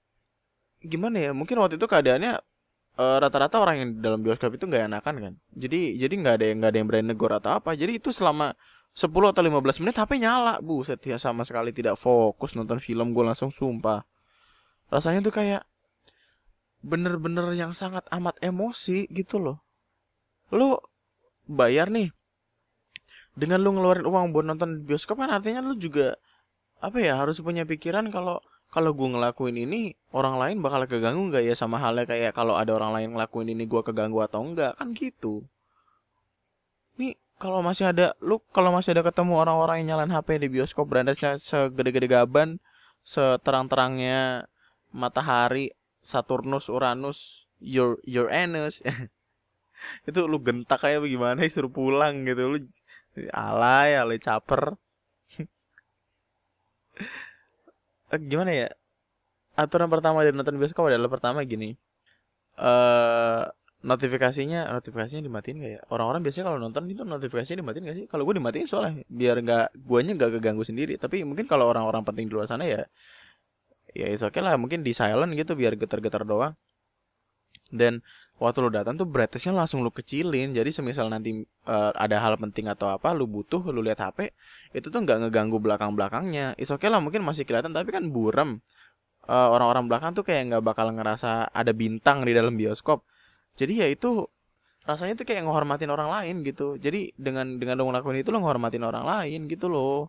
gimana 0.81 1.17
ya 1.19 1.31
mungkin 1.35 1.59
waktu 1.61 1.77
itu 1.77 1.87
keadaannya 1.87 2.41
uh, 2.97 3.17
rata-rata 3.21 3.61
orang 3.61 3.77
yang 3.81 3.91
dalam 4.01 4.21
bioskop 4.21 4.55
itu 4.55 4.67
nggak 4.67 4.91
enakan 4.91 5.15
kan. 5.19 5.33
Jadi 5.55 5.97
jadi 5.97 6.15
nggak 6.15 6.35
ada 6.41 6.45
yang 6.47 6.57
nggak 6.63 6.71
ada 6.71 6.79
yang 6.79 6.89
berani 6.89 7.07
negor 7.15 7.33
atau 7.35 7.51
apa. 7.57 7.73
Jadi 7.75 8.03
itu 8.03 8.11
selama 8.11 8.53
10 8.95 9.07
atau 9.07 9.43
15 9.43 9.83
menit 9.87 9.97
HP 9.97 10.19
nyala 10.19 10.59
bu 10.59 10.83
setia 10.83 11.15
sama 11.17 11.47
sekali 11.47 11.71
tidak 11.71 11.95
fokus 11.95 12.59
nonton 12.59 12.83
film 12.83 13.15
gue 13.15 13.25
langsung 13.25 13.55
sumpah. 13.55 14.03
Rasanya 14.91 15.23
tuh 15.23 15.35
kayak 15.35 15.63
bener-bener 16.83 17.47
yang 17.55 17.71
sangat 17.77 18.03
amat 18.11 18.41
emosi 18.43 19.07
gitu 19.13 19.39
loh. 19.39 19.63
Lu 20.51 20.75
bayar 21.47 21.93
nih. 21.93 22.11
Dengan 23.39 23.63
lu 23.63 23.79
ngeluarin 23.79 24.05
uang 24.05 24.35
buat 24.35 24.43
nonton 24.43 24.83
bioskop 24.83 25.23
kan 25.23 25.31
artinya 25.31 25.63
lu 25.63 25.79
juga 25.79 26.19
apa 26.81 26.97
ya 27.01 27.21
harus 27.21 27.41
punya 27.45 27.69
pikiran 27.69 28.09
kalau 28.09 28.41
kalau 28.71 28.95
gue 28.95 29.09
ngelakuin 29.11 29.57
ini 29.67 29.99
orang 30.15 30.39
lain 30.39 30.57
bakal 30.63 30.87
keganggu 30.87 31.29
nggak 31.29 31.45
ya 31.45 31.55
sama 31.59 31.83
halnya 31.83 32.07
kayak 32.07 32.33
kalau 32.33 32.55
ada 32.55 32.71
orang 32.71 32.95
lain 32.95 33.09
ngelakuin 33.19 33.51
ini 33.51 33.67
gue 33.67 33.83
keganggu 33.83 34.23
atau 34.23 34.47
enggak 34.47 34.79
kan 34.79 34.95
gitu. 34.95 35.43
Nih 36.97 37.19
kalau 37.43 37.61
masih 37.67 37.91
ada 37.91 38.15
lu 38.23 38.39
kalau 38.55 38.71
masih 38.71 38.95
ada 38.95 39.03
ketemu 39.03 39.41
orang-orang 39.43 39.83
yang 39.83 39.97
nyalain 39.97 40.15
HP 40.15 40.39
di 40.39 40.49
bioskop 40.53 40.87
brandasnya 40.87 41.41
segede-gede 41.41 42.07
gaban 42.07 42.63
seterang-terangnya 43.03 44.47
matahari 44.95 45.75
Saturnus 46.05 46.71
Uranus 46.71 47.51
your 47.59 47.97
Uranus 48.05 48.85
itu 50.09 50.21
lu 50.29 50.39
gentak 50.45 50.85
kayak 50.85 51.01
bagaimana 51.01 51.43
suruh 51.49 51.73
pulang 51.73 52.29
gitu 52.29 52.55
lu 52.55 52.59
alay 53.33 53.97
alay 53.97 54.21
caper 54.21 54.77
gimana 58.31 58.51
ya? 58.51 58.69
Aturan 59.59 59.89
pertama 59.91 60.25
dari 60.25 60.35
nonton 60.35 60.57
bioskop 60.57 60.89
adalah 60.89 61.11
pertama 61.11 61.45
gini. 61.45 61.75
Eh 62.57 62.65
uh, 62.65 63.45
notifikasinya 63.81 64.69
notifikasinya 64.77 65.25
dimatiin 65.25 65.57
gak 65.65 65.73
ya? 65.73 65.81
Orang-orang 65.89 66.21
biasanya 66.21 66.53
kalau 66.53 66.59
nonton 66.61 66.85
itu 66.93 67.03
notifikasinya 67.05 67.59
dimatiin 67.65 67.85
gak 67.89 67.97
sih? 67.97 68.07
Kalau 68.11 68.23
gue 68.29 68.35
dimatiin 68.37 68.67
soalnya 68.69 69.05
biar 69.09 69.37
nggak 69.41 69.67
guanya 69.89 70.13
nggak 70.19 70.31
keganggu 70.41 70.65
sendiri. 70.67 70.95
Tapi 71.01 71.25
mungkin 71.25 71.49
kalau 71.49 71.69
orang-orang 71.73 72.05
penting 72.05 72.29
di 72.29 72.33
luar 72.37 72.47
sana 72.49 72.65
ya 72.69 72.85
ya 73.97 74.07
itu 74.13 74.23
oke 74.23 74.37
okay 74.37 74.43
lah. 74.45 74.55
Mungkin 74.61 74.85
di 74.85 74.93
silent 74.93 75.33
gitu 75.33 75.53
biar 75.57 75.75
getar-getar 75.81 76.23
doang. 76.29 76.55
Dan 77.71 78.05
waktu 78.41 78.59
lu 78.65 78.73
datang 78.73 78.97
tuh 78.97 79.05
brightnessnya 79.05 79.53
langsung 79.53 79.85
lu 79.85 79.93
kecilin. 79.93 80.57
Jadi 80.57 80.73
semisal 80.73 81.13
nanti 81.13 81.45
uh, 81.69 81.93
ada 81.93 82.17
hal 82.25 82.41
penting 82.41 82.73
atau 82.73 82.89
apa 82.89 83.13
lu 83.13 83.29
butuh 83.29 83.61
lu 83.69 83.85
lihat 83.85 84.01
HP 84.01 84.33
itu 84.73 84.89
tuh 84.89 85.01
nggak 85.05 85.29
ngeganggu 85.29 85.61
belakang 85.61 85.93
belakangnya 85.93 86.57
is 86.57 86.73
oke 86.73 86.81
okay 86.81 86.89
lah 86.89 86.99
mungkin 87.05 87.21
masih 87.21 87.45
kelihatan 87.45 87.77
tapi 87.77 87.93
kan 87.93 88.09
buram 88.09 88.65
uh, 89.29 89.49
orang-orang 89.53 89.87
belakang 89.93 90.17
tuh 90.17 90.25
kayak 90.25 90.57
nggak 90.57 90.65
bakal 90.65 90.89
ngerasa 90.89 91.53
ada 91.53 91.73
bintang 91.77 92.25
di 92.25 92.33
dalam 92.33 92.57
bioskop. 92.57 93.05
Jadi 93.61 93.85
ya 93.85 93.87
itu 93.93 94.25
rasanya 94.89 95.15
tuh 95.21 95.29
kayak 95.29 95.45
ngehormatin 95.45 95.93
orang 95.93 96.09
lain 96.09 96.41
gitu. 96.41 96.81
Jadi 96.81 97.13
dengan 97.21 97.61
dengan 97.61 97.77
lo 97.77 97.93
ngelakuin 97.93 98.25
itu 98.25 98.33
lo 98.33 98.41
ngehormatin 98.41 98.81
orang 98.81 99.05
lain 99.05 99.45
gitu 99.53 99.69
loh. 99.69 100.09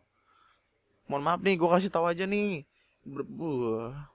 Mohon 1.12 1.24
maaf 1.28 1.40
nih 1.44 1.60
gue 1.60 1.70
kasih 1.70 1.92
tahu 1.92 2.08
aja 2.08 2.24
nih. 2.24 2.64
Saya 3.04 4.11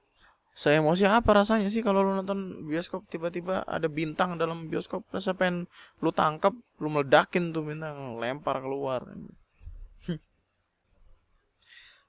emosi 0.56 1.04
apa 1.04 1.36
rasanya 1.36 1.68
sih 1.68 1.84
kalau 1.84 2.00
lu 2.00 2.16
nonton 2.16 2.64
bioskop? 2.64 3.04
Tiba-tiba 3.12 3.60
ada 3.68 3.92
bintang 3.92 4.40
dalam 4.40 4.72
bioskop 4.72 5.04
rasa 5.12 5.36
pengen 5.36 5.68
lu 6.00 6.08
tangkap 6.16 6.56
lu 6.80 6.88
meledakin 6.88 7.52
tuh 7.52 7.60
bintang 7.60 8.16
lempar 8.16 8.64
keluar. 8.64 9.04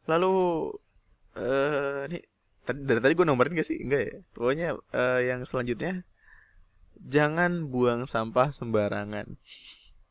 Lalu 0.10 0.36
eh 1.36 1.44
uh, 1.44 2.02
nih 2.08 2.24
dari 2.72 3.00
tadi 3.04 3.14
gue 3.20 3.28
nomborin 3.28 3.52
gak 3.52 3.68
sih? 3.68 3.84
Enggak 3.84 4.02
ya? 4.08 4.18
Pokoknya 4.32 4.80
uh, 4.96 5.20
yang 5.20 5.44
selanjutnya 5.44 6.08
jangan 7.04 7.68
buang 7.68 8.08
sampah 8.08 8.56
sembarangan. 8.56 9.36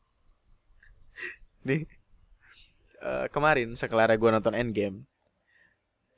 Nih 1.67 1.89
uh, 3.01 3.25
kemarin 3.33 3.73
sekelar 3.73 4.13
gue 4.13 4.29
nonton 4.29 4.53
Endgame. 4.53 5.09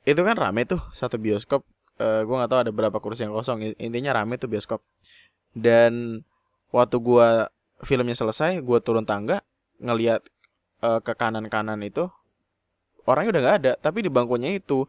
Itu 0.04 0.20
kan 0.20 0.36
rame 0.36 0.68
tuh 0.68 0.84
satu 0.92 1.16
bioskop 1.16 1.64
uh, 2.00 2.20
eh, 2.20 2.20
gue 2.24 2.34
nggak 2.34 2.50
tahu 2.50 2.60
ada 2.64 2.72
berapa 2.72 2.98
kursi 2.98 3.28
yang 3.28 3.36
kosong. 3.36 3.76
Intinya 3.76 4.16
rame 4.16 4.40
tuh 4.40 4.48
bioskop. 4.48 4.80
Dan 5.52 6.24
waktu 6.72 6.96
gue 6.96 7.28
filmnya 7.84 8.16
selesai 8.16 8.64
gue 8.64 8.78
turun 8.80 9.04
tangga 9.04 9.44
ngelihat 9.80 10.24
uh, 10.80 11.00
ke 11.00 11.12
kanan 11.16 11.48
kanan 11.52 11.80
itu 11.84 12.08
orangnya 13.04 13.36
udah 13.36 13.42
nggak 13.44 13.58
ada. 13.64 13.72
Tapi 13.76 14.08
di 14.08 14.10
bangkunya 14.10 14.56
itu 14.56 14.88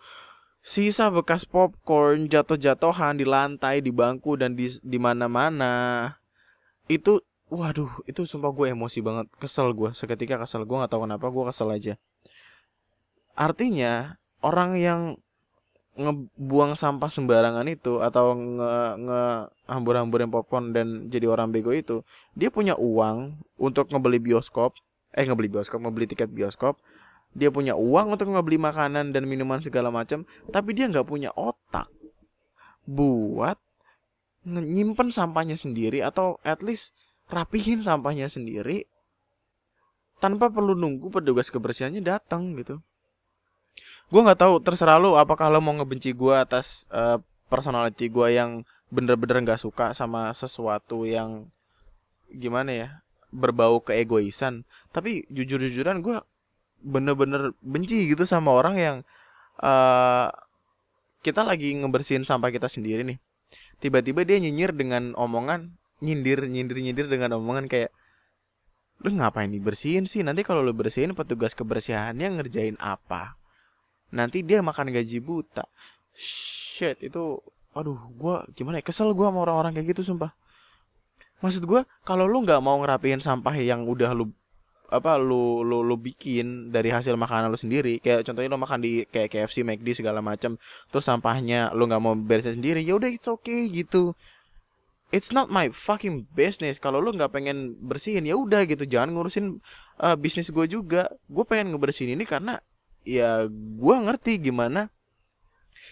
sisa 0.64 1.10
bekas 1.12 1.44
popcorn 1.44 2.30
jatuh-jatuhan 2.30 3.18
di 3.18 3.26
lantai 3.26 3.84
di 3.84 3.92
bangku 3.92 4.40
dan 4.40 4.56
di 4.56 4.72
di 4.80 4.98
mana-mana. 4.98 6.16
Itu 6.88 7.20
waduh 7.52 7.92
itu 8.08 8.24
sumpah 8.24 8.56
gue 8.56 8.72
emosi 8.72 9.04
banget. 9.04 9.28
Kesel 9.36 9.76
gue 9.76 9.92
seketika 9.92 10.40
kesel. 10.40 10.64
Gue 10.64 10.80
nggak 10.80 10.92
tahu 10.96 11.04
kenapa 11.04 11.28
gue 11.28 11.44
kesel 11.52 11.70
aja. 11.76 11.94
Artinya 13.36 14.22
orang 14.44 14.78
yang 14.78 15.02
ngebuang 15.92 16.80
sampah 16.80 17.12
sembarangan 17.12 17.68
itu 17.68 18.00
atau 18.00 18.32
nge, 18.32 18.74
nge 19.04 19.22
hambur-hamburin 19.68 20.32
popcorn 20.32 20.72
dan 20.72 21.12
jadi 21.12 21.28
orang 21.28 21.52
bego 21.52 21.76
itu 21.76 22.08
dia 22.32 22.48
punya 22.48 22.80
uang 22.80 23.44
untuk 23.60 23.92
ngebeli 23.92 24.24
bioskop 24.24 24.72
eh 25.12 25.28
ngebeli 25.28 25.52
bioskop 25.52 25.84
ngebeli 25.84 26.08
tiket 26.08 26.32
bioskop. 26.32 26.80
Dia 27.32 27.48
punya 27.48 27.80
uang 27.80 28.20
untuk 28.20 28.28
ngebeli 28.28 28.60
makanan 28.60 29.16
dan 29.16 29.24
minuman 29.24 29.64
segala 29.64 29.88
macam 29.88 30.28
tapi 30.52 30.76
dia 30.76 30.88
nggak 30.92 31.08
punya 31.08 31.32
otak 31.36 31.88
buat 32.84 33.56
nyimpen 34.44 35.14
sampahnya 35.14 35.56
sendiri 35.56 36.04
atau 36.04 36.42
at 36.44 36.60
least 36.66 36.92
rapihin 37.32 37.86
sampahnya 37.86 38.28
sendiri 38.28 38.90
tanpa 40.20 40.52
perlu 40.52 40.76
nunggu 40.76 41.08
petugas 41.08 41.48
kebersihannya 41.48 42.04
datang 42.04 42.52
gitu 42.60 42.84
gue 44.12 44.22
nggak 44.22 44.44
tahu 44.44 44.60
terserah 44.60 45.00
lu 45.00 45.16
apakah 45.16 45.48
lo 45.48 45.64
mau 45.64 45.72
ngebenci 45.72 46.12
gue 46.12 46.36
atas 46.36 46.84
uh, 46.92 47.16
personality 47.48 48.12
gue 48.12 48.28
yang 48.36 48.68
bener-bener 48.92 49.40
nggak 49.48 49.62
suka 49.64 49.96
sama 49.96 50.36
sesuatu 50.36 51.08
yang 51.08 51.48
gimana 52.28 52.72
ya 52.76 52.90
berbau 53.32 53.80
keegoisan. 53.80 54.68
Tapi 54.92 55.24
jujur-jujuran 55.32 56.04
gue 56.04 56.20
bener-bener 56.84 57.56
benci 57.64 58.04
gitu 58.12 58.28
sama 58.28 58.52
orang 58.52 58.76
yang 58.76 58.96
uh, 59.64 60.28
kita 61.24 61.48
lagi 61.48 61.72
ngebersihin 61.72 62.28
sampah 62.28 62.52
kita 62.52 62.68
sendiri 62.68 63.08
nih. 63.08 63.18
Tiba-tiba 63.80 64.28
dia 64.28 64.38
nyinyir 64.44 64.76
dengan 64.76 65.16
omongan 65.16 65.80
nyindir 66.04 66.44
nyindir 66.52 66.84
nyindir 66.84 67.08
dengan 67.08 67.40
omongan 67.40 67.72
kayak 67.72 67.96
lu 69.02 69.16
ngapain 69.16 69.50
dibersihin 69.50 70.04
sih? 70.04 70.20
Nanti 70.22 70.44
kalau 70.44 70.60
lu 70.60 70.76
bersihin 70.76 71.16
petugas 71.16 71.56
kebersihannya 71.56 72.38
ngerjain 72.38 72.76
apa 72.78 73.41
nanti 74.12 74.44
dia 74.44 74.60
makan 74.60 74.92
gaji 74.92 75.18
buta. 75.24 75.66
Shit 76.16 77.00
itu 77.02 77.40
aduh 77.72 78.00
gue 78.12 78.36
gimana 78.54 78.80
ya? 78.80 78.84
Kesel 78.84 79.12
gue 79.16 79.26
sama 79.26 79.44
orang-orang 79.48 79.72
kayak 79.76 79.96
gitu 79.96 80.14
sumpah. 80.14 80.36
Maksud 81.42 81.66
gue 81.66 81.82
kalau 82.06 82.30
lu 82.30 82.44
nggak 82.46 82.62
mau 82.62 82.78
ngerapiin 82.84 83.24
sampah 83.24 83.56
yang 83.58 83.88
udah 83.90 84.14
lu 84.14 84.30
apa 84.92 85.16
lu 85.16 85.64
lu 85.64 85.88
lu 85.88 85.96
bikin 85.96 86.68
dari 86.68 86.92
hasil 86.92 87.16
makanan 87.16 87.48
lu 87.48 87.56
sendiri 87.56 88.04
kayak 88.04 88.28
contohnya 88.28 88.52
lu 88.52 88.60
makan 88.60 88.84
di 88.84 89.08
kayak 89.08 89.32
KFC 89.32 89.64
McD 89.64 90.04
segala 90.04 90.20
macam 90.20 90.60
terus 90.92 91.08
sampahnya 91.08 91.72
lu 91.72 91.88
nggak 91.88 92.02
mau 92.04 92.12
beresin 92.12 92.60
sendiri 92.60 92.84
ya 92.84 93.00
udah 93.00 93.08
it's 93.08 93.32
okay 93.32 93.72
gitu. 93.72 94.14
It's 95.12 95.36
not 95.36 95.52
my 95.52 95.68
fucking 95.76 96.32
business. 96.32 96.80
Kalau 96.80 97.04
lu 97.04 97.12
nggak 97.12 97.36
pengen 97.36 97.76
bersihin 97.84 98.24
ya 98.24 98.40
udah 98.40 98.64
gitu. 98.64 98.88
Jangan 98.88 99.12
ngurusin 99.12 99.60
uh, 100.00 100.16
bisnis 100.16 100.48
gue 100.48 100.64
juga. 100.72 101.12
Gue 101.28 101.44
pengen 101.44 101.76
ngebersihin 101.76 102.16
ini 102.16 102.24
karena 102.24 102.64
ya 103.02 103.46
gue 103.52 103.96
ngerti 104.08 104.38
gimana 104.38 104.90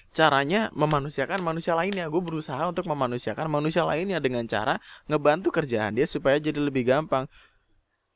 caranya 0.10 0.74
memanusiakan 0.74 1.41
manusia 1.41 1.78
lainnya. 1.78 2.10
Gue 2.10 2.22
berusaha 2.22 2.60
untuk 2.65 2.89
memanusiakan 2.89 3.50
manusia 3.50 3.86
lainnya 3.86 4.17
dengan 4.17 4.45
cara 4.50 4.82
ngebantu 5.06 5.54
kerjaan 5.54 5.98
dia 5.98 6.10
supaya 6.10 6.38
jadi 6.41 6.58
lebih 6.58 6.86
gampang. 6.89 7.30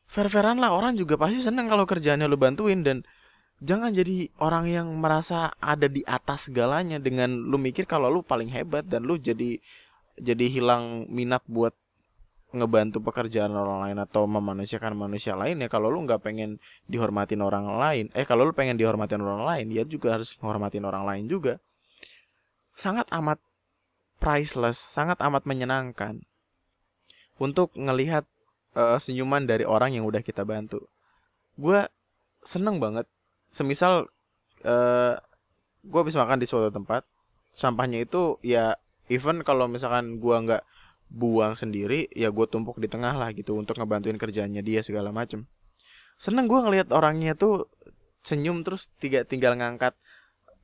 Fair-fairan 0.10 0.60
lah 0.62 0.73
orang 0.73 0.97
juga 0.99 1.17
pasti 1.17 1.41
seneng 1.41 1.69
kalau 1.69 1.88
kerjaannya 1.88 2.27
lo 2.29 2.38
bantuin 2.38 2.86
dan 2.86 3.01
jangan 3.63 3.95
jadi 3.95 4.29
orang 4.43 4.69
yang 4.69 4.88
merasa 4.99 5.56
ada 5.58 5.88
di 5.88 6.03
atas 6.03 6.51
segalanya 6.51 6.99
dengan 6.99 7.34
lu 7.34 7.56
mikir 7.58 7.88
kalau 7.88 8.12
lu 8.12 8.21
paling 8.21 8.51
hebat 8.51 8.86
dan 8.86 9.08
lu 9.08 9.15
jadi 9.17 9.58
jadi 10.19 10.45
hilang 10.51 11.10
minat 11.10 11.41
buat 11.49 11.73
ngebantu 12.53 13.01
pekerjaan 13.01 13.49
orang 13.49 13.89
lain 13.89 13.97
atau 13.97 14.29
memanusiakan 14.29 14.93
manusia 14.93 15.33
lain 15.33 15.57
ya 15.57 15.67
kalau 15.67 15.89
lu 15.89 16.05
nggak 16.05 16.21
pengen 16.21 16.61
dihormatin 16.85 17.41
orang 17.41 17.65
lain 17.81 18.05
eh 18.13 18.23
kalau 18.29 18.45
lu 18.45 18.53
pengen 18.53 18.77
dihormatin 18.77 19.19
orang 19.25 19.41
lain 19.41 19.73
ya 19.73 19.81
juga 19.83 20.15
harus 20.15 20.37
menghormatin 20.37 20.85
orang 20.85 21.03
lain 21.03 21.25
juga 21.25 21.57
sangat 22.77 23.09
amat 23.13 23.41
priceless, 24.23 24.79
sangat 24.79 25.19
amat 25.19 25.43
menyenangkan 25.43 26.23
untuk 27.35 27.75
ngelihat 27.75 28.23
uh, 28.71 28.95
senyuman 28.95 29.43
dari 29.43 29.67
orang 29.67 29.99
yang 29.99 30.07
udah 30.07 30.23
kita 30.23 30.47
bantu. 30.47 30.87
Gue 31.59 31.83
seneng 32.39 32.79
banget. 32.79 33.03
Semisal 33.51 34.07
uh, 34.63 35.13
gue 35.83 35.99
habis 35.99 36.15
makan 36.15 36.39
di 36.39 36.47
suatu 36.47 36.71
tempat, 36.71 37.03
sampahnya 37.51 38.01
itu 38.07 38.39
ya 38.39 38.79
even 39.11 39.43
kalau 39.43 39.67
misalkan 39.67 40.17
gue 40.23 40.35
nggak 40.39 40.63
buang 41.13 41.54
sendiri, 41.54 42.10
ya 42.12 42.34
gue 42.34 42.45
tumpuk 42.49 42.82
di 42.82 42.89
tengah 42.89 43.13
lah 43.13 43.30
gitu 43.38 43.54
untuk 43.54 43.78
ngebantuin 43.78 44.17
kerjanya 44.17 44.65
dia 44.65 44.82
segala 44.82 45.13
macem. 45.13 45.45
Seneng 46.17 46.49
gue 46.49 46.58
ngelihat 46.58 46.89
orangnya 46.89 47.38
tuh 47.38 47.69
senyum 48.26 48.65
terus 48.65 48.89
tiga 48.97 49.28
tinggal 49.28 49.54
ngangkat 49.54 49.93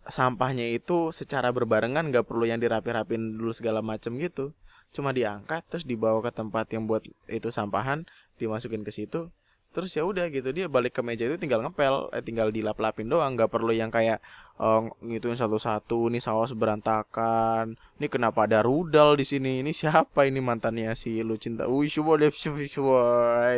sampahnya 0.08 0.66
itu 0.74 1.12
secara 1.12 1.52
berbarengan 1.52 2.10
nggak 2.10 2.26
perlu 2.26 2.48
yang 2.48 2.58
dirapi-rapin 2.58 3.38
dulu 3.38 3.52
segala 3.52 3.84
macem 3.84 4.16
gitu 4.18 4.56
cuma 4.90 5.14
diangkat 5.14 5.62
terus 5.70 5.86
dibawa 5.86 6.18
ke 6.26 6.32
tempat 6.34 6.66
yang 6.74 6.90
buat 6.90 7.06
itu 7.30 7.50
sampahan 7.54 8.10
dimasukin 8.42 8.82
ke 8.82 8.90
situ 8.90 9.30
terus 9.70 9.94
ya 9.94 10.02
udah 10.02 10.34
gitu 10.34 10.50
dia 10.50 10.66
balik 10.66 10.98
ke 10.98 11.06
meja 11.06 11.30
itu 11.30 11.38
tinggal 11.38 11.62
ngepel 11.62 12.10
eh, 12.10 12.26
tinggal 12.26 12.50
dilap-lapin 12.50 13.06
doang 13.06 13.38
nggak 13.38 13.54
perlu 13.54 13.70
yang 13.70 13.94
kayak 13.94 14.18
oh, 14.58 14.90
ngituin 15.06 15.38
satu-satu 15.38 16.10
nih 16.10 16.18
saus 16.18 16.58
berantakan 16.58 17.78
ini 18.02 18.10
kenapa 18.10 18.50
ada 18.50 18.66
rudal 18.66 19.14
di 19.14 19.30
sini 19.30 19.62
ini 19.62 19.70
siapa 19.70 20.26
ini 20.26 20.42
mantannya 20.42 20.98
si 20.98 21.22
lu 21.22 21.38
cinta? 21.38 21.70
Boleh 21.70 22.34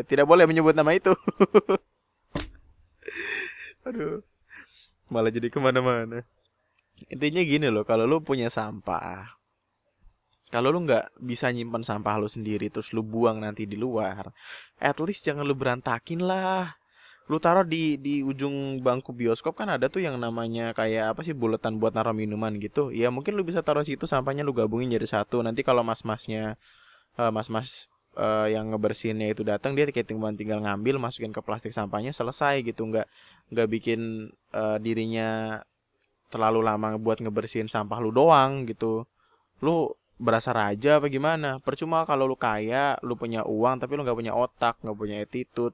tidak 0.03 0.25
boleh 0.27 0.43
menyebut 0.49 0.75
nama 0.75 0.91
itu. 0.91 1.11
Aduh 3.87 4.19
malah 5.11 5.27
jadi 5.27 5.51
ke 5.51 5.59
mana-mana. 5.59 6.23
Intinya 7.11 7.43
gini 7.43 7.67
loh 7.67 7.83
kalau 7.83 8.07
lu 8.07 8.23
punya 8.23 8.47
sampah 8.47 9.40
kalau 10.51 10.69
lu 10.69 10.83
nggak 10.83 11.15
bisa 11.23 11.47
nyimpan 11.49 11.81
sampah 11.81 12.19
lu 12.19 12.27
sendiri 12.27 12.67
terus 12.67 12.91
lu 12.91 13.01
buang 13.01 13.39
nanti 13.39 13.63
di 13.63 13.79
luar 13.79 14.35
at 14.81 14.97
least 14.99 15.23
jangan 15.23 15.45
lu 15.45 15.55
berantakin 15.55 16.19
lah. 16.25 16.75
Lu 17.29 17.39
taruh 17.39 17.63
di 17.63 17.95
di 17.95 18.25
ujung 18.25 18.83
bangku 18.83 19.15
bioskop 19.15 19.55
kan 19.55 19.71
ada 19.71 19.87
tuh 19.87 20.03
yang 20.03 20.19
namanya 20.19 20.75
kayak 20.75 21.15
apa 21.15 21.23
sih 21.23 21.31
buletan 21.31 21.79
buat 21.79 21.95
naruh 21.95 22.11
minuman 22.11 22.51
gitu. 22.59 22.91
Ya 22.91 23.07
mungkin 23.07 23.39
lu 23.39 23.47
bisa 23.47 23.63
taruh 23.63 23.85
situ 23.87 24.03
sampahnya 24.03 24.43
lu 24.43 24.51
gabungin 24.51 24.91
jadi 24.91 25.07
satu. 25.07 25.39
Nanti 25.39 25.63
kalau 25.63 25.79
mas-masnya 25.85 26.59
uh, 27.15 27.31
mas-mas 27.31 27.87
uh, 28.19 28.51
yang 28.51 28.67
ngebersihinnya 28.75 29.31
itu 29.31 29.47
datang 29.47 29.77
dia 29.77 29.87
kayak 29.87 30.11
tinggal 30.11 30.33
tinggal 30.35 30.59
ngambil 30.59 30.99
masukin 30.99 31.31
ke 31.31 31.39
plastik 31.39 31.71
sampahnya 31.71 32.11
selesai 32.11 32.67
gitu. 32.67 32.83
Nggak 32.89 33.07
nggak 33.53 33.67
bikin 33.69 34.33
uh, 34.51 34.75
dirinya 34.81 35.61
terlalu 36.33 36.67
lama 36.67 36.99
buat 36.99 37.23
ngebersihin 37.23 37.71
sampah 37.71 38.01
lu 38.03 38.11
doang 38.11 38.67
gitu. 38.67 39.07
Lu 39.63 39.93
berasa 40.21 40.53
raja 40.53 41.01
apa 41.01 41.09
gimana? 41.09 41.57
Percuma 41.65 42.05
kalau 42.05 42.29
lu 42.29 42.37
kaya 42.37 42.95
lu 43.01 43.17
punya 43.17 43.41
uang 43.41 43.81
tapi 43.81 43.97
lu 43.97 44.05
nggak 44.05 44.17
punya 44.17 44.33
otak 44.37 44.77
nggak 44.85 44.97
punya 44.97 45.17
attitude. 45.19 45.73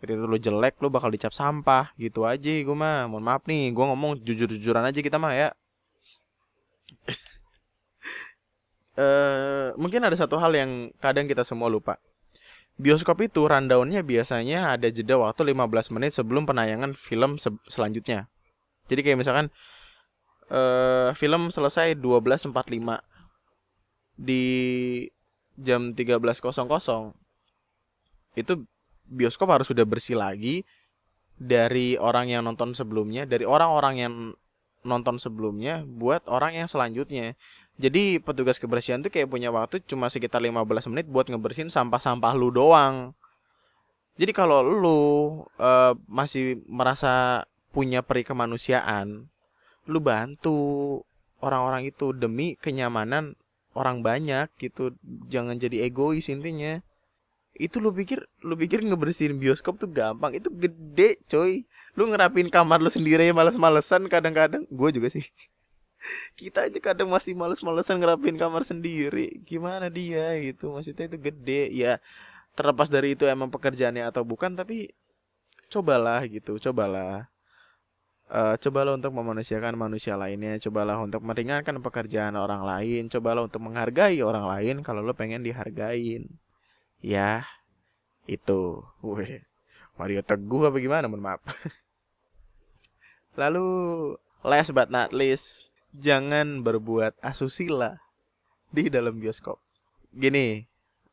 Attitude 0.00 0.26
lu 0.26 0.40
jelek 0.40 0.80
lu 0.80 0.88
bakal 0.88 1.12
dicap 1.12 1.36
sampah. 1.36 1.92
Gitu 2.00 2.24
aja 2.24 2.48
gue 2.48 2.76
mah. 2.76 3.06
Mohon 3.12 3.24
maaf 3.28 3.42
nih 3.44 3.70
gue 3.70 3.84
ngomong 3.84 4.24
jujur-jujuran 4.24 4.88
aja 4.88 4.98
kita 5.04 5.20
mah 5.20 5.36
ya. 5.36 5.48
Uh, 8.96 9.70
mungkin 9.82 10.00
ada 10.00 10.16
satu 10.16 10.40
hal 10.40 10.56
yang 10.56 10.88
kadang 10.98 11.28
kita 11.28 11.44
semua 11.44 11.68
lupa. 11.68 12.00
Bioskop 12.80 13.20
itu 13.20 13.44
rundownnya 13.44 14.00
biasanya 14.00 14.72
ada 14.72 14.88
jeda 14.88 15.20
waktu 15.20 15.52
15 15.52 15.92
menit 15.92 16.16
sebelum 16.16 16.48
penayangan 16.48 16.96
film 16.96 17.36
se 17.36 17.52
selanjutnya. 17.68 18.32
Jadi 18.88 19.00
kayak 19.04 19.20
misalkan 19.20 19.52
uh, 20.48 21.12
film 21.12 21.52
selesai 21.52 22.00
12.45 22.00 23.11
di 24.16 25.06
jam 25.56 25.92
13.00 25.92 27.12
itu 28.32 28.52
bioskop 29.04 29.48
harus 29.52 29.68
sudah 29.68 29.84
bersih 29.84 30.16
lagi 30.16 30.64
dari 31.36 31.98
orang 32.00 32.32
yang 32.32 32.42
nonton 32.46 32.72
sebelumnya, 32.72 33.28
dari 33.28 33.44
orang-orang 33.44 33.94
yang 33.98 34.14
nonton 34.82 35.18
sebelumnya 35.18 35.86
buat 35.86 36.26
orang 36.26 36.58
yang 36.58 36.68
selanjutnya. 36.70 37.34
Jadi 37.80 38.20
petugas 38.20 38.60
kebersihan 38.60 39.00
tuh 39.00 39.10
kayak 39.10 39.30
punya 39.30 39.48
waktu 39.50 39.80
cuma 39.88 40.06
sekitar 40.12 40.38
15 40.38 40.92
menit 40.92 41.06
buat 41.08 41.26
ngebersihin 41.26 41.72
sampah-sampah 41.72 42.32
lu 42.36 42.52
doang. 42.52 43.16
Jadi 44.20 44.32
kalau 44.36 44.60
lu 44.60 45.00
uh, 45.56 45.96
masih 46.04 46.60
merasa 46.68 47.42
punya 47.72 48.04
peri 48.04 48.28
kemanusiaan, 48.28 49.26
lu 49.88 49.98
bantu 49.98 51.00
orang-orang 51.40 51.88
itu 51.88 52.12
demi 52.12 52.54
kenyamanan 52.60 53.34
orang 53.72 54.04
banyak 54.04 54.48
gitu. 54.60 54.92
Jangan 55.28 55.56
jadi 55.58 55.88
egois 55.88 56.28
intinya. 56.28 56.80
Itu 57.52 57.84
lu 57.84 57.92
pikir 57.92 58.24
lu 58.40 58.56
pikir 58.56 58.80
ngebersihin 58.80 59.36
bioskop 59.36 59.76
tuh 59.76 59.90
gampang. 59.90 60.32
Itu 60.36 60.48
gede, 60.52 61.20
coy. 61.28 61.64
Lu 61.96 62.08
ngerapin 62.08 62.48
kamar 62.48 62.80
lu 62.80 62.88
sendiri 62.88 63.28
ya 63.28 63.34
males-malesan 63.36 64.08
kadang-kadang. 64.08 64.64
Gue 64.72 64.92
juga 64.92 65.12
sih. 65.12 65.24
Kita 66.38 66.66
aja 66.66 66.78
kadang 66.82 67.12
masih 67.12 67.36
males-malesan 67.38 68.00
ngerapin 68.00 68.36
kamar 68.40 68.64
sendiri. 68.64 69.40
Gimana 69.44 69.92
dia 69.92 70.34
gitu. 70.40 70.72
Maksudnya 70.72 71.08
itu 71.08 71.18
gede. 71.20 71.62
Ya 71.72 72.00
terlepas 72.52 72.92
dari 72.92 73.16
itu 73.16 73.24
emang 73.24 73.48
pekerjaannya 73.48 74.04
atau 74.12 74.28
bukan 74.28 74.52
tapi 74.52 74.92
cobalah 75.72 76.20
gitu, 76.28 76.60
cobalah 76.60 77.31
uh, 78.32 78.56
cobalah 78.56 78.96
untuk 78.96 79.12
memanusiakan 79.12 79.76
manusia 79.76 80.16
lainnya 80.16 80.56
cobalah 80.58 80.96
untuk 81.04 81.20
meringankan 81.20 81.78
pekerjaan 81.84 82.34
orang 82.34 82.64
lain 82.64 83.12
cobalah 83.12 83.44
untuk 83.44 83.60
menghargai 83.60 84.18
orang 84.24 84.48
lain 84.48 84.74
kalau 84.80 85.04
lo 85.04 85.12
pengen 85.12 85.44
dihargain. 85.44 86.26
Ya 87.04 87.44
itu. 88.24 88.80
Wih, 89.04 89.44
Mario 90.00 90.24
Teguh 90.24 90.72
apa 90.72 90.76
gimana? 90.80 91.06
Mohon 91.06 91.36
maaf. 91.36 91.42
Lalu 93.40 93.66
last 94.42 94.72
but 94.72 94.88
not 94.88 95.12
least 95.12 95.70
jangan 95.92 96.64
berbuat 96.64 97.20
asusila 97.20 98.00
di 98.72 98.88
dalam 98.88 99.20
bioskop. 99.20 99.60
Gini 100.10 100.72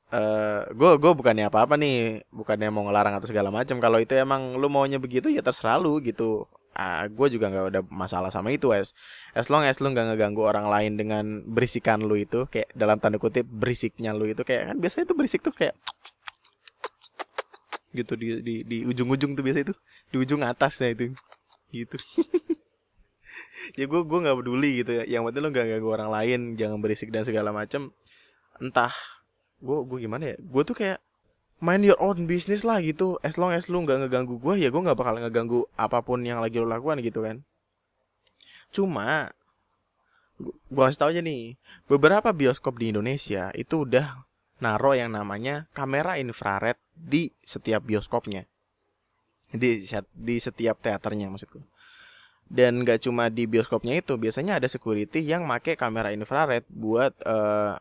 Uh, 0.09 0.65
gue 0.73 0.97
gue 0.97 1.11
bukannya 1.13 1.53
apa 1.53 1.69
apa 1.69 1.77
nih 1.77 2.25
bukannya 2.33 2.73
mau 2.73 2.81
ngelarang 2.81 3.21
atau 3.21 3.29
segala 3.29 3.53
macam. 3.53 3.77
Kalau 3.77 4.01
itu 4.01 4.17
emang 4.17 4.57
lu 4.57 4.65
maunya 4.65 4.97
begitu 4.97 5.29
ya 5.29 5.45
terserah 5.45 5.77
lu 5.77 6.01
gitu 6.01 6.49
uh, 6.75 7.03
ah, 7.03 7.03
gue 7.07 7.27
juga 7.31 7.49
nggak 7.49 7.65
ada 7.73 7.81
masalah 7.89 8.29
sama 8.29 8.53
itu 8.53 8.69
as 8.75 8.93
as 9.33 9.49
long 9.49 9.65
as 9.65 9.81
lu 9.81 9.89
nggak 9.89 10.13
ngeganggu 10.13 10.41
orang 10.45 10.69
lain 10.69 10.99
dengan 10.99 11.25
berisikan 11.45 12.03
lu 12.03 12.19
itu 12.19 12.45
kayak 12.49 12.69
dalam 12.77 13.01
tanda 13.01 13.17
kutip 13.17 13.47
berisiknya 13.47 14.13
lu 14.13 14.29
itu 14.29 14.41
kayak 14.45 14.73
kan 14.73 14.77
biasanya 14.77 15.09
itu 15.09 15.15
berisik 15.15 15.41
tuh 15.41 15.55
kayak 15.55 15.73
gitu 17.89 18.13
di 18.13 18.27
di 18.45 18.55
di 18.61 18.77
ujung-ujung 18.85 19.33
tuh 19.33 19.41
biasa 19.41 19.65
itu 19.65 19.73
di 20.13 20.17
ujung 20.21 20.45
atasnya 20.45 20.93
itu 20.93 21.13
gitu. 21.73 21.97
Ya 23.77 23.85
gue 23.85 24.01
gue 24.01 24.19
nggak 24.25 24.37
peduli 24.41 24.81
gitu 24.81 24.91
ya 24.97 25.03
yang 25.05 25.29
penting 25.29 25.45
lu 25.45 25.53
gak 25.53 25.69
ganggu 25.69 25.89
orang 25.93 26.09
lain 26.09 26.57
jangan 26.57 26.81
berisik 26.81 27.13
dan 27.13 27.21
segala 27.21 27.53
macam 27.53 27.93
entah 28.57 28.89
gue 29.61 29.77
gue 29.85 30.09
gimana 30.09 30.33
ya 30.33 30.35
gue 30.41 30.63
tuh 30.65 30.73
kayak 30.73 30.97
mind 31.59 31.83
your 31.83 31.99
own 31.99 32.25
business 32.25 32.63
lah 32.63 32.79
gitu. 32.79 33.19
As 33.21 33.35
long 33.35 33.51
as 33.51 33.67
lu 33.67 33.83
nggak 33.83 34.07
ngeganggu 34.07 34.39
gue 34.39 34.55
ya 34.63 34.71
gue 34.71 34.81
nggak 34.81 34.97
bakal 34.97 35.19
ngeganggu 35.19 35.67
apa 35.75 35.99
pun 36.03 36.23
yang 36.23 36.39
lagi 36.39 36.59
lu 36.59 36.67
lakukan 36.67 37.03
gitu 37.03 37.23
kan. 37.23 37.43
Cuma 38.71 39.31
gue 40.39 40.83
kasih 40.87 40.99
tau 40.99 41.11
aja 41.11 41.19
nih 41.19 41.59
beberapa 41.91 42.31
bioskop 42.31 42.79
di 42.79 42.95
Indonesia 42.95 43.51
itu 43.51 43.83
udah 43.83 44.23
naro 44.63 44.95
yang 44.95 45.11
namanya 45.11 45.67
kamera 45.75 46.15
infrared 46.15 46.79
di 46.95 47.35
setiap 47.43 47.83
bioskopnya. 47.83 48.47
Di 49.51 49.83
di 50.15 50.35
setiap 50.39 50.79
teaternya 50.79 51.27
maksudku. 51.27 51.59
Dan 52.49 52.81
gak 52.81 53.05
cuma 53.05 53.29
di 53.29 53.45
bioskopnya 53.45 54.01
itu 54.01 54.17
biasanya 54.17 54.57
ada 54.57 54.65
security 54.65 55.21
yang 55.21 55.45
make 55.45 55.77
kamera 55.77 56.09
infrared 56.09 56.65
buat 56.65 57.13
uh, 57.21 57.77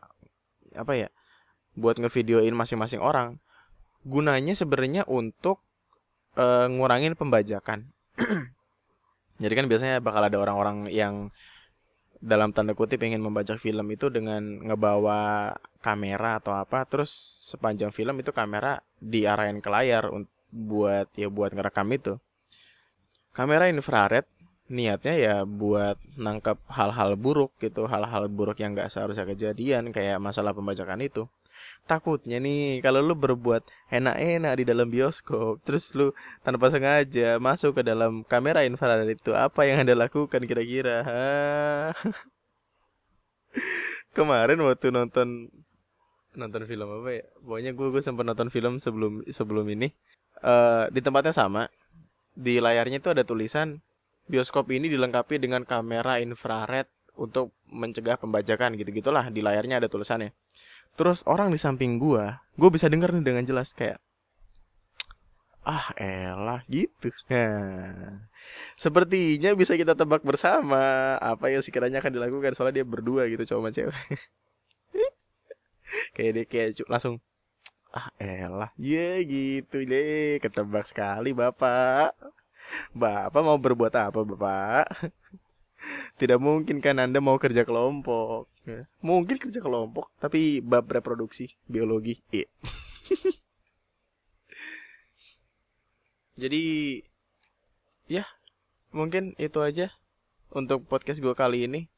apa 0.77 0.93
ya 0.93 1.09
buat 1.73 1.97
ngevideoin 1.97 2.53
masing-masing 2.53 3.01
orang 3.01 3.41
gunanya 4.09 4.57
sebenarnya 4.57 5.05
untuk 5.05 5.61
uh, 6.33 6.65
ngurangin 6.65 7.13
pembajakan. 7.13 7.93
Jadi 9.41 9.53
kan 9.55 9.65
biasanya 9.69 10.03
bakal 10.03 10.25
ada 10.25 10.37
orang-orang 10.41 10.89
yang 10.91 11.31
dalam 12.19 12.51
tanda 12.51 12.75
kutip 12.75 12.99
ingin 12.99 13.23
membajak 13.23 13.55
film 13.55 13.87
itu 13.95 14.11
dengan 14.11 14.59
ngebawa 14.59 15.55
kamera 15.79 16.43
atau 16.43 16.51
apa, 16.51 16.83
terus 16.83 17.11
sepanjang 17.47 17.95
film 17.95 18.19
itu 18.19 18.35
kamera 18.35 18.83
diarahin 18.99 19.63
ke 19.63 19.69
layar 19.71 20.11
buat 20.51 21.07
ya 21.15 21.31
buat 21.31 21.55
ngerekam 21.55 21.87
itu. 21.95 22.19
Kamera 23.31 23.71
infrared 23.71 24.27
niatnya 24.67 25.15
ya 25.15 25.35
buat 25.47 25.95
nangkep 26.19 26.59
hal-hal 26.67 27.15
buruk 27.15 27.55
gitu, 27.63 27.87
hal-hal 27.87 28.27
buruk 28.27 28.59
yang 28.59 28.75
gak 28.75 28.91
seharusnya 28.91 29.23
kejadian 29.23 29.95
kayak 29.95 30.19
masalah 30.19 30.51
pembajakan 30.51 30.99
itu 30.99 31.25
takutnya 31.89 32.37
nih 32.37 32.79
kalau 32.85 33.01
lu 33.01 33.17
berbuat 33.17 33.65
enak-enak 33.89 34.53
di 34.61 34.63
dalam 34.67 34.87
bioskop 34.93 35.59
terus 35.65 35.93
lu 35.97 36.13
tanpa 36.45 36.69
sengaja 36.69 37.41
masuk 37.41 37.79
ke 37.79 37.81
dalam 37.81 38.21
kamera 38.25 38.61
infrared 38.67 39.09
itu 39.09 39.33
apa 39.33 39.65
yang 39.65 39.83
anda 39.83 39.95
lakukan 39.97 40.43
kira-kira? 40.45 41.03
Kemarin 44.15 44.61
waktu 44.61 44.93
nonton 44.93 45.49
nonton 46.37 46.61
film 46.69 46.87
apa 47.01 47.09
ya? 47.09 47.25
Pokoknya 47.41 47.71
gue 47.73 47.87
gue 47.89 48.01
sempat 48.03 48.25
nonton 48.25 48.49
film 48.53 48.77
sebelum 48.77 49.25
sebelum 49.29 49.65
ini. 49.69 49.91
Uh, 50.39 50.87
di 50.93 51.03
tempatnya 51.03 51.35
sama. 51.35 51.67
Di 52.39 52.63
layarnya 52.63 53.03
itu 53.03 53.11
ada 53.11 53.27
tulisan 53.27 53.83
bioskop 54.29 54.69
ini 54.69 54.87
dilengkapi 54.87 55.41
dengan 55.41 55.65
kamera 55.65 56.21
infrared 56.21 56.85
untuk 57.19 57.51
mencegah 57.67 58.15
pembajakan 58.15 58.79
gitu 58.79 58.93
gitulah 58.95 59.27
di 59.27 59.43
layarnya 59.43 59.83
ada 59.83 59.91
tulisannya 59.91 60.31
terus 60.97 61.21
orang 61.27 61.53
di 61.53 61.59
samping 61.59 62.01
gue 62.01 62.25
gue 62.59 62.69
bisa 62.69 62.89
denger 62.89 63.13
nih 63.15 63.23
dengan 63.23 63.43
jelas 63.45 63.71
kayak 63.71 64.01
ah 65.69 65.87
elah 65.99 66.61
gitu. 66.71 67.11
Nah, 67.29 68.25
sepertinya 68.79 69.53
bisa 69.53 69.75
kita 69.75 69.93
tebak 69.93 70.25
bersama 70.25 71.15
apa 71.21 71.53
yang 71.53 71.61
sekiranya 71.61 72.01
akan 72.01 72.15
dilakukan 72.15 72.55
soalnya 72.55 72.81
dia 72.81 72.87
berdua 72.87 73.29
gitu 73.29 73.43
cowok 73.45 73.61
sama 73.61 73.71
cewek. 73.75 73.99
Kayak 76.13 76.31
dia 76.37 76.45
kayak 76.45 76.69
langsung 76.85 77.17
ah 77.89 78.13
elah 78.21 78.69
ya 78.77 79.17
yeah, 79.17 79.25
gitu. 79.25 79.81
Deh 79.85 80.37
ketebak 80.37 80.85
sekali 80.85 81.33
bapak. 81.33 82.13
Bapak 82.93 83.41
mau 83.41 83.57
berbuat 83.57 83.93
apa 83.97 84.21
bapak 84.21 85.17
tidak 86.19 86.39
mungkin 86.43 86.83
kan 86.83 86.99
anda 86.99 87.23
mau 87.23 87.39
kerja 87.39 87.63
kelompok 87.63 88.51
mungkin 89.01 89.37
kerja 89.39 89.63
kelompok 89.63 90.11
tapi 90.19 90.61
bab 90.61 90.85
reproduksi 90.91 91.55
biologi 91.65 92.21
iya. 92.29 92.47
jadi 96.41 96.63
ya 98.09 98.25
mungkin 98.93 99.33
itu 99.37 99.61
aja 99.61 99.93
untuk 100.49 100.85
podcast 100.89 101.21
gue 101.21 101.33
kali 101.33 101.69
ini 101.69 101.89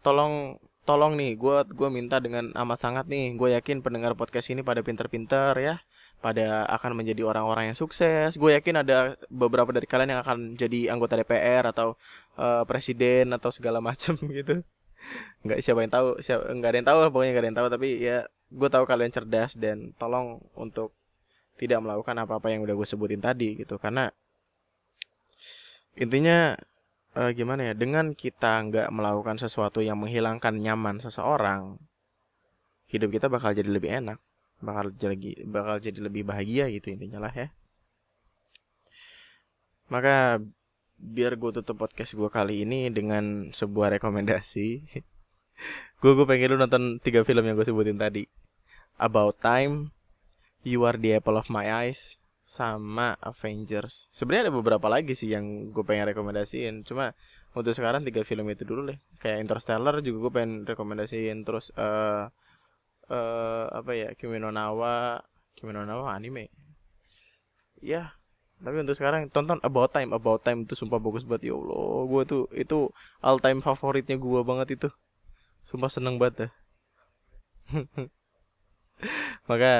tolong 0.00 0.56
tolong 0.88 1.14
nih 1.16 1.36
gue 1.36 1.56
gua 1.76 1.88
minta 1.92 2.18
dengan 2.18 2.50
amat 2.54 2.78
sangat 2.80 3.04
nih. 3.06 3.36
Gue 3.36 3.52
yakin 3.56 3.84
pendengar 3.84 4.16
podcast 4.16 4.48
ini 4.52 4.64
pada 4.64 4.80
pinter-pinter 4.80 5.52
ya. 5.60 5.80
Pada 6.20 6.68
akan 6.68 7.00
menjadi 7.00 7.24
orang-orang 7.24 7.72
yang 7.72 7.78
sukses. 7.78 8.36
Gue 8.36 8.52
yakin 8.56 8.84
ada 8.84 9.16
beberapa 9.32 9.72
dari 9.72 9.88
kalian 9.88 10.16
yang 10.16 10.20
akan 10.20 10.38
jadi 10.56 10.92
anggota 10.92 11.16
DPR 11.16 11.72
atau 11.72 11.96
uh, 12.36 12.64
presiden 12.68 13.32
atau 13.32 13.48
segala 13.48 13.80
macam 13.88 14.16
gitu. 14.20 14.60
Nggak 15.44 15.58
siapa 15.64 15.80
yang 15.80 15.92
tahu 15.92 16.08
siapa 16.20 16.44
nggak 16.52 16.70
ada 16.70 16.78
yang 16.84 16.88
tahu 16.88 16.98
pokoknya 17.08 17.30
nggak 17.32 17.44
ada 17.44 17.50
yang 17.50 17.58
tahu. 17.60 17.68
Tapi 17.72 17.88
ya 18.00 18.18
gue 18.50 18.68
tahu 18.68 18.84
kalian 18.84 19.12
cerdas 19.12 19.56
dan 19.56 19.96
tolong 19.96 20.42
untuk 20.56 20.92
tidak 21.56 21.80
melakukan 21.84 22.16
apa-apa 22.16 22.52
yang 22.52 22.64
udah 22.64 22.74
gue 22.76 22.88
sebutin 22.88 23.20
tadi 23.20 23.56
gitu. 23.60 23.76
Karena 23.80 24.12
intinya 25.96 26.56
uh, 27.16 27.30
gimana 27.34 27.70
ya? 27.70 27.74
Dengan 27.74 28.12
kita 28.14 28.60
nggak 28.68 28.88
melakukan 28.92 29.40
sesuatu 29.40 29.80
yang 29.80 29.98
menghilangkan 29.98 30.58
nyaman 30.60 31.02
seseorang 31.02 31.80
hidup 32.90 33.14
kita 33.14 33.30
bakal 33.30 33.54
jadi 33.54 33.70
lebih 33.70 33.90
enak 34.02 34.18
bakal 34.60 34.92
jadi 34.92 35.16
bakal 35.48 35.80
jadi 35.80 35.98
lebih 36.04 36.22
bahagia 36.28 36.68
gitu 36.68 36.92
intinya 36.92 37.24
lah 37.26 37.32
ya. 37.32 37.48
Maka 39.90 40.38
biar 41.00 41.34
gue 41.40 41.50
tutup 41.56 41.80
podcast 41.80 42.12
gue 42.12 42.28
kali 42.28 42.68
ini 42.68 42.92
dengan 42.92 43.48
sebuah 43.56 43.96
rekomendasi 43.96 44.68
gue 46.00 46.12
gue 46.12 46.26
pengen 46.28 46.52
lu 46.52 46.56
nonton 46.60 47.00
tiga 47.00 47.24
film 47.24 47.42
yang 47.48 47.56
gue 47.56 47.66
sebutin 47.66 47.96
tadi. 47.96 48.28
About 49.00 49.40
Time 49.40 49.96
You 50.60 50.84
Are 50.84 51.00
the 51.00 51.16
Apple 51.16 51.40
of 51.40 51.48
My 51.48 51.72
Eyes 51.72 52.19
sama 52.50 53.14
Avengers. 53.22 54.10
Sebenarnya 54.10 54.50
ada 54.50 54.54
beberapa 54.58 54.90
lagi 54.90 55.14
sih 55.14 55.30
yang 55.30 55.70
gue 55.70 55.86
pengen 55.86 56.10
rekomendasiin. 56.10 56.82
Cuma 56.82 57.14
untuk 57.54 57.70
sekarang 57.78 58.02
tiga 58.02 58.26
film 58.26 58.50
itu 58.50 58.66
dulu 58.66 58.90
deh. 58.90 58.98
Kayak 59.22 59.46
Interstellar 59.46 60.02
juga 60.02 60.18
gue 60.26 60.32
pengen 60.34 60.52
rekomendasiin. 60.66 61.46
Terus 61.46 61.70
uh, 61.78 62.26
uh, 63.06 63.66
apa 63.70 63.94
ya 63.94 64.08
Kimi 64.18 64.42
no 64.42 64.50
Nawa, 64.50 65.22
Kimi 65.54 65.70
no 65.70 65.86
Nawa 65.86 66.10
anime. 66.10 66.50
Ya, 67.78 68.18
tapi 68.58 68.82
untuk 68.82 68.98
sekarang 68.98 69.30
tonton 69.30 69.62
About 69.62 69.94
Time. 69.94 70.10
About 70.10 70.42
Time 70.42 70.66
itu 70.66 70.74
sumpah 70.74 70.98
bagus 70.98 71.22
banget 71.22 71.48
ya 71.48 71.54
Allah. 71.54 72.02
Gue 72.10 72.22
tuh 72.26 72.50
itu 72.50 72.90
all 73.22 73.38
time 73.38 73.62
favoritnya 73.62 74.18
gue 74.18 74.40
banget 74.42 74.74
itu. 74.74 74.88
Sumpah 75.62 75.86
seneng 75.86 76.18
banget 76.18 76.50
dah. 76.50 76.52
Maka 79.48 79.72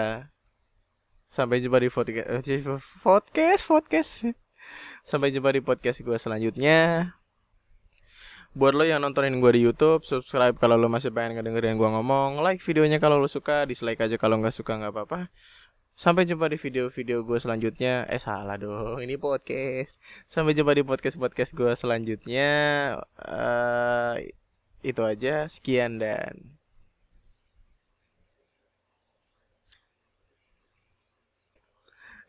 Sampai 1.30 1.62
jumpa 1.62 1.78
di 1.78 1.86
podcast 1.86 2.26
eh, 2.50 2.58
podcast 3.06 3.62
podcast. 3.70 4.10
Sampai 5.06 5.30
jumpa 5.30 5.54
di 5.54 5.62
podcast 5.62 6.02
gue 6.02 6.18
selanjutnya. 6.18 7.14
Buat 8.50 8.74
lo 8.74 8.82
yang 8.82 8.98
nontonin 8.98 9.38
gue 9.38 9.54
di 9.54 9.62
YouTube, 9.62 10.02
subscribe 10.02 10.58
kalau 10.58 10.74
lo 10.74 10.90
masih 10.90 11.14
pengen 11.14 11.38
ngedengerin 11.38 11.78
gue 11.78 11.86
ngomong, 11.86 12.42
like 12.42 12.58
videonya 12.66 12.98
kalau 12.98 13.22
lo 13.22 13.30
suka, 13.30 13.62
dislike 13.62 14.02
aja 14.02 14.18
kalau 14.18 14.42
nggak 14.42 14.50
suka 14.50 14.74
nggak 14.74 14.90
apa-apa. 14.90 15.30
Sampai 15.94 16.26
jumpa 16.26 16.50
di 16.50 16.58
video-video 16.58 17.22
gue 17.22 17.38
selanjutnya. 17.38 18.10
Eh 18.10 18.18
salah 18.18 18.58
dong, 18.58 18.98
ini 18.98 19.14
podcast. 19.14 20.02
Sampai 20.26 20.58
jumpa 20.58 20.74
di 20.74 20.82
podcast-podcast 20.82 21.54
gue 21.54 21.72
selanjutnya. 21.78 22.50
Uh, 23.22 24.18
itu 24.82 25.02
aja, 25.06 25.46
sekian 25.46 26.02
dan 26.02 26.58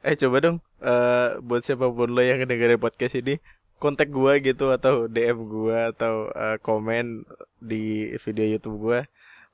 Eh 0.01 0.17
coba 0.17 0.37
dong 0.41 0.57
uh, 0.81 1.37
buat 1.45 1.61
siapa 1.61 1.85
pun 1.93 2.09
lo 2.09 2.21
yang 2.25 2.41
dengerin 2.41 2.81
podcast 2.81 3.21
ini 3.21 3.37
kontak 3.77 4.09
gua 4.09 4.37
gitu 4.41 4.73
atau 4.73 5.05
DM 5.05 5.45
gua 5.45 5.93
atau 5.93 6.29
uh, 6.33 6.57
komen 6.61 7.25
di 7.61 8.13
video 8.17 8.45
YouTube 8.57 8.77
gua 8.81 9.05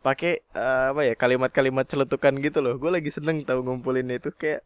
pakai 0.07 0.39
uh, 0.55 0.95
apa 0.95 1.01
ya 1.03 1.13
kalimat-kalimat 1.19 1.83
celetukan 1.83 2.33
gitu 2.39 2.63
loh. 2.63 2.79
Gue 2.79 2.95
lagi 2.95 3.11
seneng 3.11 3.43
tahu 3.43 3.59
ngumpulin 3.65 4.07
itu 4.13 4.31
kayak 4.31 4.63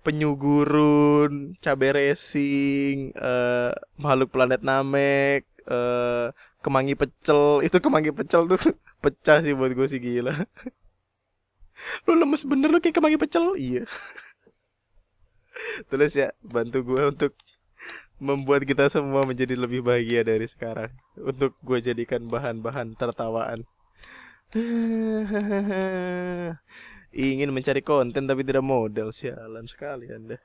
penyugurun, 0.00 1.60
cabai 1.60 1.92
racing, 1.92 3.12
uh, 3.20 3.70
makhluk 4.00 4.32
planet 4.32 4.64
Namek, 4.64 5.44
uh, 5.68 6.32
kemangi 6.64 6.96
pecel. 6.96 7.42
Itu 7.66 7.78
kemangi 7.84 8.10
pecel 8.16 8.48
tuh 8.48 8.58
pecah 9.04 9.44
sih 9.44 9.52
buat 9.52 9.76
gue 9.76 9.86
sih 9.86 10.00
gila. 10.00 10.32
lu 12.06 12.12
lemes 12.14 12.46
bener 12.46 12.70
lu 12.70 12.80
kayak 12.80 12.96
kemangi 12.96 13.18
pecel. 13.20 13.54
Iya. 13.58 13.84
Tulis 15.88 16.12
ya, 16.16 16.32
bantu 16.42 16.94
gue 16.94 17.02
untuk 17.08 17.32
membuat 18.22 18.62
kita 18.62 18.86
semua 18.86 19.26
menjadi 19.26 19.58
lebih 19.58 19.82
bahagia 19.82 20.22
dari 20.22 20.46
sekarang. 20.46 20.94
Untuk 21.18 21.58
gue 21.60 21.82
jadikan 21.82 22.30
bahan-bahan 22.30 22.94
tertawaan. 22.94 23.66
Ingin 27.12 27.52
mencari 27.52 27.84
konten 27.84 28.24
tapi 28.24 28.40
tidak 28.46 28.64
modal, 28.64 29.12
sialan 29.12 29.68
sekali 29.68 30.08
Anda. 30.08 30.40